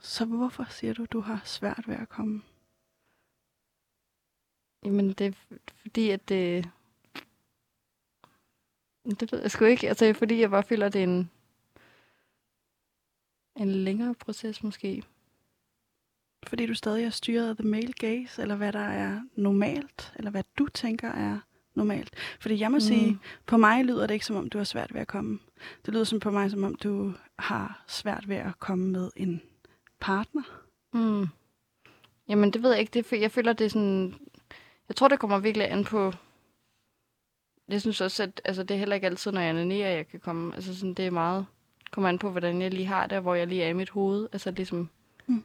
[0.00, 2.42] Så hvorfor siger du, du har svært ved at komme?
[4.84, 6.70] Jamen, det er fordi, at det...
[9.04, 9.88] Det ved jeg sgu ikke.
[9.88, 11.30] Altså, fordi jeg bare føler, at det er en,
[13.56, 15.02] en længere proces, måske.
[16.46, 20.30] Fordi du stadig er styret af the male gaze, eller hvad der er normalt, eller
[20.30, 21.38] hvad du tænker er
[21.74, 22.14] normalt.
[22.40, 22.80] Fordi jeg må mm.
[22.80, 25.38] sige, på mig lyder det ikke som om, du har svært ved at komme.
[25.86, 29.42] Det lyder som på mig, som om du har svært ved at komme med en
[30.00, 30.42] partner.
[30.92, 31.26] Mm.
[32.28, 33.02] Jamen, det ved jeg ikke.
[33.02, 34.14] Det, jeg føler, det er sådan...
[34.88, 36.12] Jeg tror, det kommer virkelig an på...
[37.68, 40.08] Jeg synes også, at altså, det er heller ikke altid, når jeg er nede, jeg
[40.08, 40.54] kan komme...
[40.54, 41.46] Altså, sådan, det er meget...
[41.90, 44.28] kommer an på, hvordan jeg lige har det, hvor jeg lige er i mit hoved.
[44.32, 44.88] Altså, ligesom
[45.26, 45.44] mm.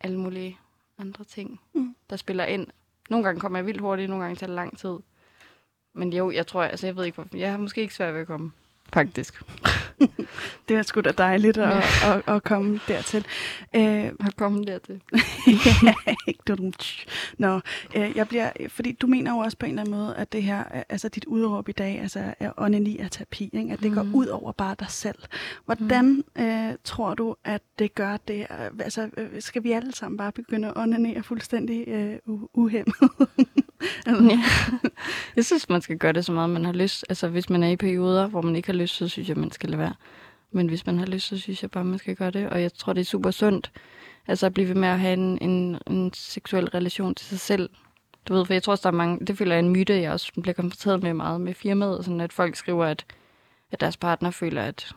[0.00, 0.58] alle mulige
[0.98, 1.96] andre ting, mm.
[2.10, 2.66] der spiller ind.
[3.10, 4.98] Nogle gange kommer jeg vildt hurtigt, nogle gange tager det lang tid.
[5.96, 7.22] Men jo, jeg tror, altså jeg ved ikke.
[7.34, 8.50] Jeg har måske ikke svært ved at komme,
[8.92, 9.42] faktisk.
[10.68, 13.26] det er sgu da dejligt at, at, at komme dertil.
[13.76, 15.02] Øh, at komme dertil.
[15.86, 15.94] ja,
[16.28, 16.72] ikke du.
[17.38, 17.60] Nå,
[17.96, 20.42] øh, jeg bliver, fordi du mener jo også på en eller anden måde, at det
[20.42, 23.72] her, altså dit udråb i dag, altså er onani af terapi, ikke?
[23.72, 23.94] at det mm.
[23.94, 25.18] går ud over bare dig selv.
[25.64, 26.42] Hvordan mm.
[26.42, 28.46] øh, tror du, at det gør det?
[28.80, 32.18] Altså, øh, skal vi alle sammen bare begynde at onanere fuldstændig øh,
[32.54, 33.10] uhemmet?
[34.06, 34.42] ja.
[35.36, 37.04] Jeg synes, man skal gøre det så meget, man har lyst.
[37.08, 39.50] Altså, hvis man er i perioder, hvor man ikke har lyst, så synes jeg, man
[39.50, 39.94] skal lade være.
[40.52, 42.48] Men hvis man har lyst, så synes jeg bare, man skal gøre det.
[42.48, 43.72] Og jeg tror, det er super sundt.
[44.28, 47.70] Altså at blive ved med at have en, en, en seksuel relation til sig selv.
[48.28, 50.00] du ved, for jeg tror også, der er mange, det føler jeg er en myte,
[50.00, 53.04] jeg også bliver konfronteret med meget med firmaet, sådan at folk skriver, at,
[53.72, 54.92] at deres partner føler, at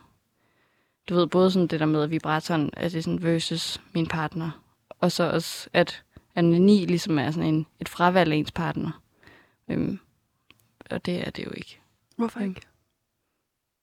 [1.08, 4.50] du ved, både sådan det der med, at vibratoren er sådan versus min partner,
[5.00, 6.02] og så også, at
[6.34, 9.02] anoni ligesom er sådan en, et fravalg af ens partner.
[9.68, 9.98] Øhm,
[10.90, 11.80] og det er det jo ikke.
[12.16, 12.60] Hvorfor ikke?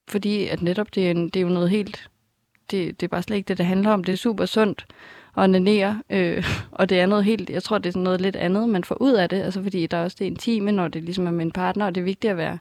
[0.08, 2.10] Fordi at netop det er, en, det er jo noget helt...
[2.72, 4.04] Det, det er bare slet ikke det, det handler om.
[4.04, 4.86] Det er super sundt
[5.38, 7.50] at onanere, øh, og det er noget helt...
[7.50, 9.42] Jeg tror, det er sådan noget lidt andet, man får ud af det.
[9.42, 11.96] Altså fordi der er også det intime, når det ligesom er med en partner, og
[11.96, 12.58] det er vigtigt at være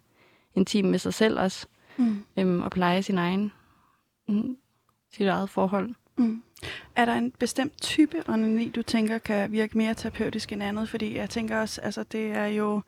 [0.55, 1.67] intim med sig selv også.
[1.97, 2.25] Mm.
[2.37, 3.53] Øhm, og pleje sin egen...
[4.29, 4.57] Mm,
[5.13, 5.95] sit eget forhold.
[6.17, 6.43] Mm.
[6.97, 10.89] Er der en bestemt type onani, du tænker kan virke mere terapeutisk end andet?
[10.89, 12.81] Fordi jeg tænker også, altså det er jo,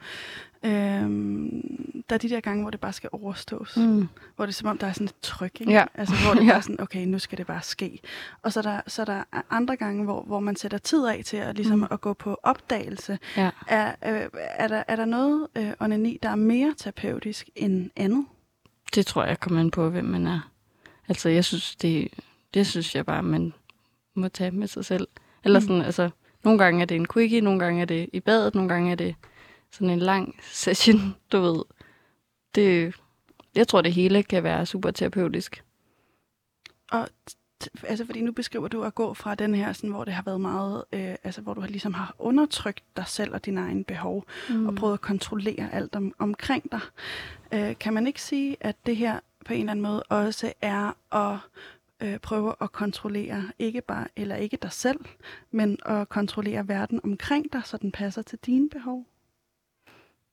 [0.63, 3.77] øhm, der er de der gange, hvor det bare skal overstås.
[3.77, 4.09] Mm.
[4.37, 5.73] Hvor det er som om, der er sådan et tryk, ikke?
[5.73, 5.85] Ja.
[5.95, 6.53] Altså hvor det ja.
[6.53, 8.01] er sådan, okay, nu skal det bare ske.
[8.43, 11.23] Og så er der, så er der andre gange, hvor, hvor man sætter tid af
[11.25, 11.87] til at, ligesom, mm.
[11.91, 13.19] at gå på opdagelse.
[13.37, 13.51] Ja.
[13.67, 18.27] Er, øh, er, der, er der noget øh, onani, der er mere terapeutisk end andet?
[18.95, 20.51] Det tror jeg kommer ind på, hvem man er.
[21.09, 22.09] Altså, jeg synes, det,
[22.55, 23.53] det synes jeg bare, man
[24.15, 25.09] må tage med sig selv.
[25.45, 25.63] Eller mm.
[25.63, 25.85] sådan, mm.
[25.85, 26.11] altså,
[26.45, 28.97] nogle gange er det en quickie, nogle gange er det i badet, nogle gange er
[28.97, 29.15] det
[29.71, 31.65] sådan en lang session, du ved.
[32.55, 32.95] Det,
[33.55, 35.65] jeg tror, det hele kan være super terapeutisk.
[36.91, 37.09] Og
[37.83, 40.41] altså fordi nu beskriver du at gå fra den her, sådan, hvor det har været
[40.41, 44.67] meget, øh, altså hvor du ligesom har undertrykt dig selv og dine egne behov, mm.
[44.67, 46.81] og prøvet at kontrollere alt om, omkring dig.
[47.53, 50.93] Øh, kan man ikke sige, at det her på en eller anden måde også er
[51.13, 51.39] at
[52.01, 55.01] øh, prøve at kontrollere ikke bare eller ikke dig selv,
[55.51, 59.07] men at kontrollere verden omkring dig, så den passer til dine behov.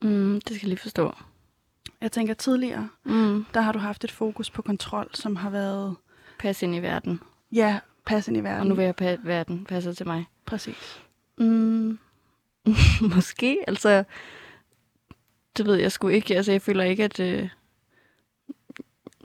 [0.01, 1.13] Mm, det skal jeg lige forstå.
[2.01, 3.45] Jeg tænker tidligere, mm.
[3.53, 5.95] der har du haft et fokus på kontrol, som har været...
[6.39, 7.19] Pas ind i verden.
[7.51, 8.59] Ja, pas ind i verden.
[8.61, 10.25] Og nu vil jeg pa- verden passe til mig.
[10.45, 11.01] Præcis.
[11.37, 11.99] Mm,
[13.15, 14.03] måske, altså...
[15.57, 16.35] Det ved jeg sgu ikke.
[16.35, 17.19] Altså, jeg føler ikke, at...
[17.19, 17.49] Øh,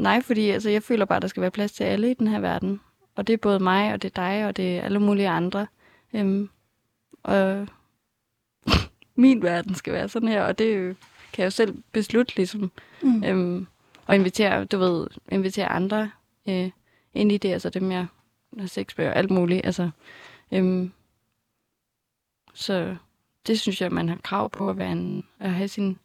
[0.01, 2.26] Nej, fordi altså, jeg føler bare, at der skal være plads til alle i den
[2.26, 2.80] her verden.
[3.14, 5.66] Og det er både mig, og det er dig, og det er alle mulige andre.
[6.14, 6.51] Øhm,
[7.22, 7.66] og
[9.16, 10.96] min verden skal være sådan her, og det
[11.32, 12.70] kan jeg jo selv beslutte, ligesom.
[13.03, 13.24] Mm.
[13.24, 13.66] Øhm,
[14.07, 16.11] og invitere, du ved, invitere andre
[16.48, 16.70] øh,
[17.14, 18.07] ind i det, altså dem, jeg
[18.59, 19.66] har sex med, og alt muligt.
[19.66, 19.90] Altså,
[20.53, 20.92] øhm,
[22.55, 22.96] så
[23.46, 25.98] det synes jeg, man har krav på at, være en, at have sin,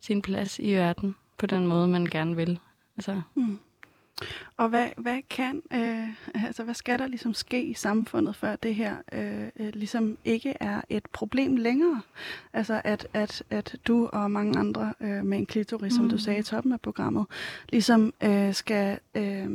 [0.00, 2.58] sin plads i verden på den måde, man gerne vil.
[2.96, 3.22] Altså.
[3.34, 3.58] Mm.
[4.56, 6.08] Og hvad, hvad kan, øh,
[6.46, 10.54] altså hvad skal der ligesom ske i samfundet, før det her øh, øh, ligesom ikke
[10.60, 12.00] er et problem længere?
[12.52, 15.96] Altså at, at, at du og mange andre øh, med en klitoris, mm.
[15.96, 16.18] som du mm.
[16.18, 17.26] sagde i toppen af programmet,
[17.68, 19.48] ligesom øh, skal øh,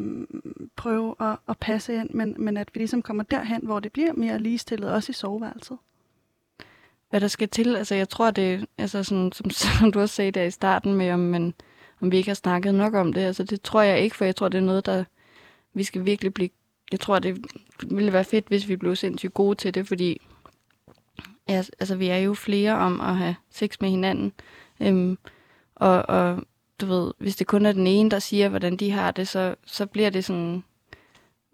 [0.75, 4.13] prøve at, at passe ind, men, men at vi ligesom kommer derhen, hvor det bliver
[4.13, 5.77] mere ligestillet, også i soveværelset?
[7.09, 7.75] Hvad der skal til?
[7.75, 11.11] Altså jeg tror det, altså sådan, som, som du også sagde der i starten med,
[11.11, 11.53] om man
[12.01, 13.21] om vi ikke har snakket nok om det.
[13.21, 15.03] Altså, det tror jeg ikke, for jeg tror, det er noget, der
[15.73, 16.49] vi skal virkelig blive...
[16.91, 17.45] Jeg tror, det
[17.89, 20.21] ville være fedt, hvis vi blev sindssygt gode til det, fordi
[21.49, 24.33] ja, altså, vi er jo flere om at have sex med hinanden.
[24.79, 25.17] Øhm,
[25.75, 26.43] og, og
[26.81, 29.55] du ved, hvis det kun er den ene, der siger, hvordan de har det, så,
[29.65, 30.63] så bliver det sådan...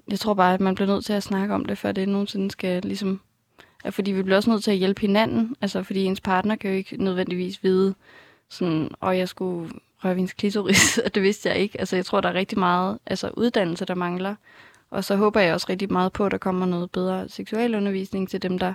[0.09, 2.51] Jeg tror bare, at man bliver nødt til at snakke om det, før det nogensinde
[2.51, 3.21] skal ligesom...
[3.89, 6.75] Fordi vi bliver også nødt til at hjælpe hinanden, altså fordi ens partner kan jo
[6.77, 7.95] ikke nødvendigvis vide,
[8.49, 9.69] sådan, og jeg skulle
[10.05, 11.79] røvins klitoris, og det vidste jeg ikke.
[11.79, 14.35] Altså, jeg tror, der er rigtig meget altså, uddannelse, der mangler.
[14.89, 18.41] Og så håber jeg også rigtig meget på, at der kommer noget bedre seksualundervisning til
[18.41, 18.73] dem, der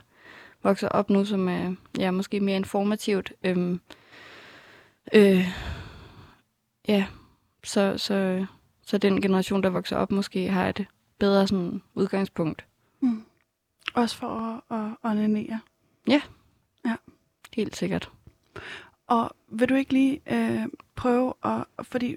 [0.62, 3.32] vokser op nu, som er ja, måske mere informativt.
[3.44, 3.80] Øhm,
[5.12, 5.48] øh,
[6.88, 7.06] ja,
[7.64, 8.46] så, så,
[8.86, 10.86] så den generation, der vokser op, måske har et
[11.18, 12.64] bedre sådan, udgangspunkt.
[13.00, 13.24] Mm.
[13.94, 15.60] Også for at, at onanere?
[16.08, 16.20] Ja.
[16.84, 16.96] ja,
[17.56, 18.10] helt sikkert.
[19.08, 22.16] Og vil du ikke lige øh, prøve at, fordi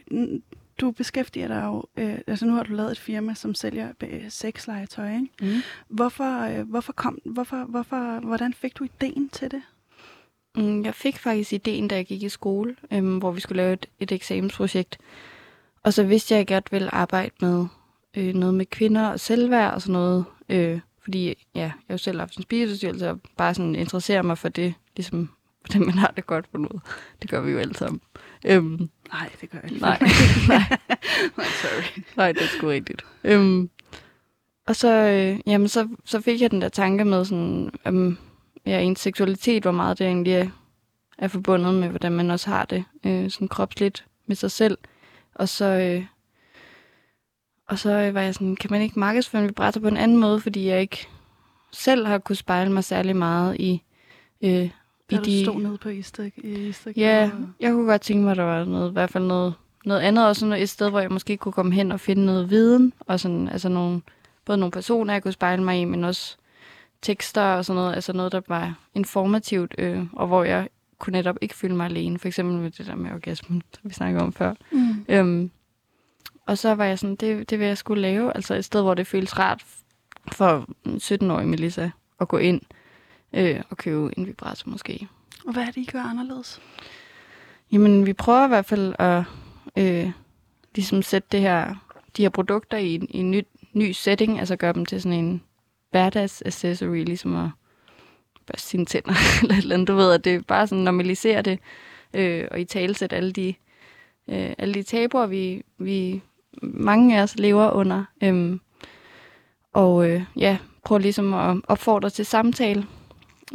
[0.81, 4.23] du beskæftiger dig jo, øh, altså nu har du lavet et firma, som sælger øh,
[4.29, 5.27] sexlegetøj, ikke?
[5.41, 5.61] Mm.
[5.87, 9.61] Hvorfor, øh, hvorfor kom, hvorfor, hvorfor, hvordan fik du ideen til det?
[10.55, 13.73] Mm, jeg fik faktisk ideen, da jeg gik i skole, øh, hvor vi skulle lave
[13.73, 14.97] et, et eksamensprojekt.
[15.83, 17.65] Og så vidste jeg, at jeg godt ville arbejde med
[18.17, 20.25] øh, noget med kvinder og selvværd og sådan noget.
[20.49, 24.37] Øh, fordi ja, jeg har jo selv haft en spiseforstyrrelse og bare sådan interesserer mig
[24.37, 25.29] for det, ligesom
[25.61, 26.81] hvordan man har det godt på noget.
[27.21, 28.01] Det gør vi jo alle sammen.
[28.45, 29.81] Øhm, nej, det gør jeg ikke.
[29.85, 29.99] Nej,
[30.47, 31.45] nej.
[31.61, 32.03] sorry.
[32.17, 33.05] Nej, det er sgu rigtigt.
[33.23, 33.69] Øhm,
[34.67, 38.17] og så, øh, jamen, så, så fik jeg den der tanke med, sådan, øhm,
[38.65, 40.47] ja, ens seksualitet, hvor meget det egentlig er,
[41.17, 44.77] er forbundet med, hvordan man også har det øh, sådan kropsligt med sig selv.
[45.35, 46.05] Og så, øh,
[47.67, 50.17] og så øh, var jeg sådan, kan man ikke markedsføre en vibrator på en anden
[50.17, 51.07] måde, fordi jeg ikke
[51.71, 53.83] selv har kunne spejle mig særlig meget i
[54.41, 54.69] øh,
[55.11, 55.43] Da du de...
[55.43, 56.33] stod nede på Istek?
[56.43, 57.47] Istek ja, og...
[57.59, 59.53] jeg kunne godt tænke mig, at der var noget, i hvert fald noget,
[59.85, 60.27] noget andet.
[60.27, 62.93] Også noget, et sted, hvor jeg måske kunne komme hen og finde noget viden.
[62.99, 64.01] Og sådan, altså nogle,
[64.45, 66.37] både nogle personer, jeg kunne spejle mig i, men også
[67.01, 67.95] tekster og sådan noget.
[67.95, 72.19] Altså noget, der var informativt, øh, og hvor jeg kunne netop ikke føle mig alene.
[72.19, 74.53] For eksempel med det der med orgasmen, som vi snakkede om før.
[74.71, 75.05] Mm.
[75.09, 75.51] Øhm,
[76.45, 78.35] og så var jeg sådan, det, det vil jeg skulle lave.
[78.35, 79.63] Altså et sted, hvor det føles rart
[80.31, 81.89] for 17-årige Melissa
[82.21, 82.61] at gå ind
[83.33, 85.07] øh, og købe en vibrator måske.
[85.45, 86.61] Og hvad er det, I gør anderledes?
[87.71, 89.23] Jamen, vi prøver i hvert fald at
[89.77, 90.11] øh,
[90.75, 91.75] ligesom sætte det her,
[92.17, 93.41] de her produkter i, i en ny,
[93.73, 95.43] ny setting, altså gøre dem til sådan en
[95.91, 97.49] hverdagsaccessory, ligesom at
[98.45, 101.59] børste sine tænder, eller et eller andet, du ved, at det bare sådan normaliserer det,
[102.13, 103.53] øh, og i talsæt alle de,
[104.27, 106.21] øh, alle de tabuer, vi, vi
[106.61, 108.03] mange af os lever under.
[108.23, 108.61] Øhm,
[109.73, 112.85] og øh, ja, prøv ligesom at opfordre til samtale,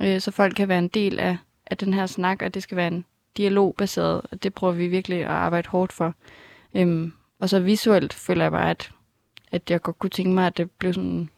[0.01, 1.37] øh, så folk kan være en del af,
[1.67, 3.05] af den her snak, og det skal være en
[3.37, 6.15] dialogbaseret, og det prøver vi virkelig at arbejde hårdt for.
[6.75, 8.91] Øhm, og så visuelt føler jeg bare, at,
[9.53, 11.31] at jeg godt kunne tænke mig, at det blev sådan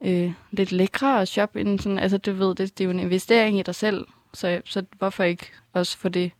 [0.00, 1.60] øh, lidt lækre at shoppe.
[1.60, 4.62] Inden sådan, altså, du ved, det, det er jo en investering i dig selv, så,
[4.64, 6.30] så hvorfor ikke også få det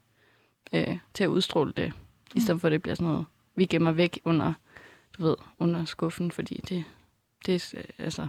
[0.73, 2.39] øh, til at udstråle det, mm.
[2.39, 3.27] i stedet for at det bliver sådan noget,
[3.57, 4.53] vi gemmer væk under,
[5.19, 6.85] du ved, under skuffen, fordi det,
[7.47, 8.27] det, altså,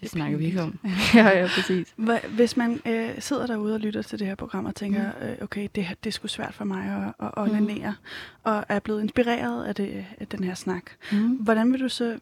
[0.00, 0.78] det snakker vi ikke om.
[1.14, 1.94] ja, ja, præcis.
[2.28, 5.26] Hvis man øh, sidder derude og lytter til det her program og tænker, mm.
[5.26, 8.40] øh, okay, det, det er sgu svært for mig at, at onanere, mm.
[8.42, 10.82] og er blevet inspireret af, det, af den her snak,
[11.12, 11.28] mm.
[11.28, 12.18] hvordan vil du så,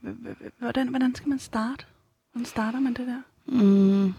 [0.58, 1.84] hvordan, hvordan skal man starte?
[2.32, 3.22] Hvordan starter man det der?
[3.46, 4.14] Mm.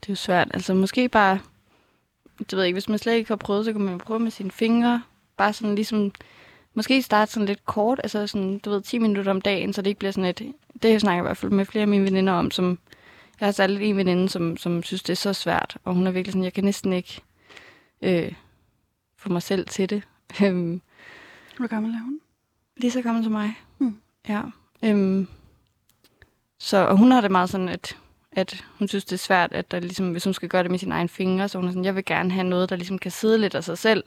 [0.00, 0.50] Det er jo svært.
[0.54, 1.38] Altså måske bare,
[2.38, 4.30] det ved jeg ikke, hvis man slet ikke har prøvet, så kan man prøve med
[4.30, 5.02] sine fingre.
[5.36, 6.12] Bare sådan ligesom,
[6.74, 9.90] måske starte sådan lidt kort, altså sådan, du ved, 10 minutter om dagen, så det
[9.90, 10.52] ikke bliver sådan et,
[10.82, 12.78] det snakker jeg i hvert fald med flere af mine veninder om, som,
[13.40, 16.10] jeg har særligt en veninde, som, som synes, det er så svært, og hun er
[16.10, 17.20] virkelig sådan, jeg kan næsten ikke
[18.02, 18.32] øh,
[19.16, 20.02] få mig selv til det.
[20.42, 20.80] Øhm,
[21.56, 22.20] Hvor gammel er hun?
[22.76, 23.54] Lige så gammel som mig.
[23.78, 23.96] Mm.
[24.28, 24.42] Ja.
[24.84, 25.28] Øhm,
[26.58, 27.96] så, og hun har det meget sådan, at,
[28.32, 30.78] at hun synes, det er svært, at der ligesom, hvis hun skal gøre det med
[30.78, 33.10] sine egne fingre, så hun er sådan, jeg vil gerne have noget, der ligesom kan
[33.10, 34.04] sidde lidt af sig selv,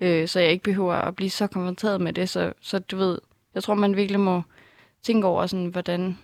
[0.00, 2.28] øh, så jeg ikke behøver at blive så konfronteret med det.
[2.28, 3.18] Så, så du ved,
[3.54, 4.42] jeg tror, man virkelig må
[5.02, 6.18] tænke over, sådan, hvordan,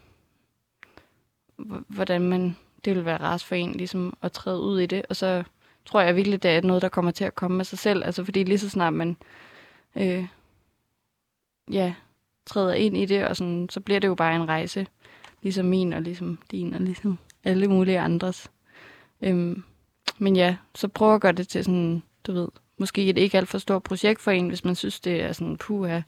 [1.89, 5.07] hvordan man, det vil være rart for en ligesom, at træde ud i det.
[5.09, 5.45] Og så
[5.87, 8.05] tror jeg virkelig, det er noget, der kommer til at komme med sig selv.
[8.05, 9.17] Altså, fordi lige så snart man
[9.97, 10.27] øh,
[11.71, 11.95] ja,
[12.47, 14.87] træder ind i det, og sådan, så bliver det jo bare en rejse
[15.43, 18.51] ligesom min og ligesom din og ligesom alle mulige andres.
[19.21, 19.63] Øhm,
[20.19, 22.49] men ja, så prøv at gøre det til sådan, du ved,
[22.79, 25.57] måske et ikke alt for stort projekt for en, hvis man synes, det er sådan,
[25.57, 26.01] puha,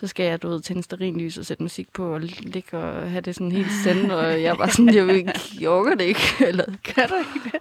[0.00, 3.20] så skal jeg, du ved, tænde sterinlys og sætte musik på og ligge og have
[3.20, 6.20] det sådan helt send, og jeg var sådan, jeg, ikke, jeg orker det ikke.
[6.48, 7.60] Eller, kan du ikke det?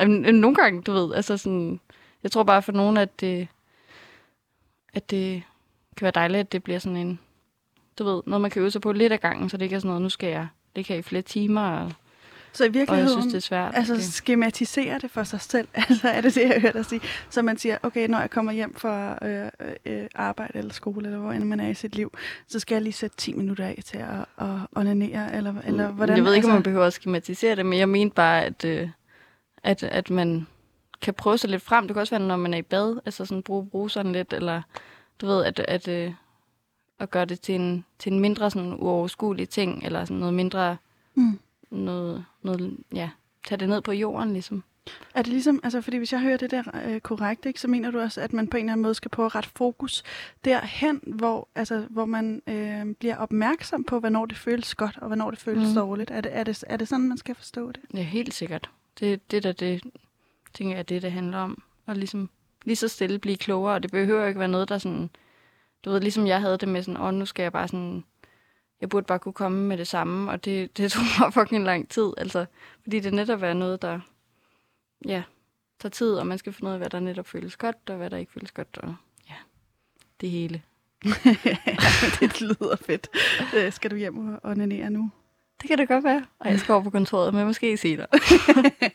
[0.00, 1.80] Jamen, nogle gange, du ved, altså sådan,
[2.22, 3.48] jeg tror bare for nogen, at det,
[4.94, 5.42] at det
[5.96, 7.18] kan være dejligt, at det bliver sådan en,
[7.98, 9.80] du ved, noget man kan øve sig på lidt af gangen, så det ikke er
[9.80, 11.70] sådan noget, nu skal jeg ligge her i flere timer.
[11.70, 11.92] Og,
[12.52, 13.72] så i virkeligheden, og jeg synes, det er svært.
[13.74, 14.02] Altså okay.
[14.02, 15.68] skematisere det for sig selv.
[15.88, 17.00] Altså er det det, jeg hørte dig sige.
[17.30, 19.50] Så man siger, okay, når jeg kommer hjem fra øh,
[19.86, 22.12] øh, arbejde eller skole, eller hvor end man er i sit liv,
[22.48, 25.96] så skal jeg lige sætte 10 minutter af til at, at onanere, eller, eller mm,
[25.96, 26.16] hvordan?
[26.16, 26.50] Jeg ved ikke, altså...
[26.50, 28.88] om man behøver at skematisere det, men jeg mente bare, at, øh,
[29.62, 30.46] at, at man
[31.02, 31.86] kan prøve sig lidt frem.
[31.86, 34.62] Det kan også være, når man er i bad, altså sådan bruge bruseren lidt, eller
[35.20, 36.12] du ved, at, at, øh,
[36.98, 40.76] at gøre det til en, til en mindre sådan uoverskuelig ting, eller sådan noget mindre,
[41.14, 41.38] mm.
[41.72, 43.10] Noget, noget, ja,
[43.44, 44.64] tage det ned på jorden ligesom.
[45.14, 47.90] Er det ligesom, altså fordi hvis jeg hører det der øh, korrekt, ikke, så mener
[47.90, 50.02] du også, at man på en eller anden måde skal prøve at rette fokus
[50.44, 55.30] derhen, hvor, altså, hvor man øh, bliver opmærksom på, hvornår det føles godt, og hvornår
[55.30, 55.74] det føles mm.
[55.74, 56.10] dårligt.
[56.10, 57.80] Er det, er, det, er det sådan, man skal forstå det?
[57.94, 58.70] Ja, helt sikkert.
[59.00, 59.82] Det, det der, det
[60.54, 61.62] tænker jeg, det, det handler om.
[61.86, 62.30] Og ligesom
[62.64, 65.10] lige så stille blive klogere, og det behøver ikke være noget, der sådan
[65.84, 68.04] du ved, ligesom jeg havde det med sådan, åh, nu skal jeg bare sådan,
[68.82, 71.88] jeg burde bare kunne komme med det samme, og det, det tog mig fucking lang
[71.88, 72.46] tid, altså,
[72.82, 74.00] fordi det netop er noget, der,
[75.04, 75.22] ja,
[75.80, 78.10] tager tid, og man skal finde ud af, hvad der netop føles godt, og hvad
[78.10, 78.94] der ikke føles godt, og
[79.28, 79.34] ja,
[80.20, 80.62] det hele.
[82.20, 83.08] det lyder fedt.
[83.56, 85.10] Øh, skal du hjem og onanere nu?
[85.60, 86.26] Det kan det godt være.
[86.38, 88.06] Og jeg skal over på kontoret, men måske senere.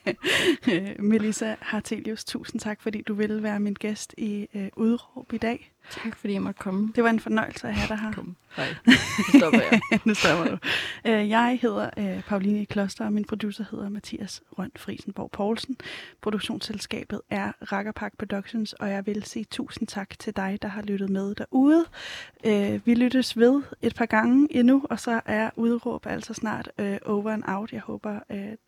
[1.12, 5.72] Melissa Hartelius, tusind tak, fordi du ville være min gæst i øh, Udråb i dag.
[5.92, 6.92] Tak fordi jeg måtte komme.
[6.96, 8.14] Det var en fornøjelse at have dig her.
[8.14, 8.36] Kom.
[8.58, 9.82] Nej, nu stopper jeg.
[10.06, 10.58] nu stopper du.
[11.06, 15.78] Øh, jeg hedder øh, Pauline Kloster, og min producer hedder Mathias Røn Friesenborg Poulsen.
[16.22, 21.10] Produktionsselskabet er Rakkerpark Productions, og jeg vil sige tusind tak til dig, der har lyttet
[21.10, 21.86] med derude.
[22.46, 26.70] Øh, vi lyttes ved et par gange endnu, og så er udråb altså snart
[27.06, 27.74] over and out.
[27.74, 28.20] Jeg håber,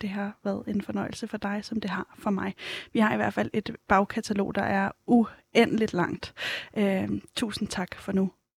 [0.01, 2.55] det har været en fornøjelse for dig, som det har for mig.
[2.93, 4.91] Vi har i hvert fald et bagkatalog, der er
[5.55, 6.33] uendeligt langt.
[6.77, 8.31] Øhm, tusind tak for nu.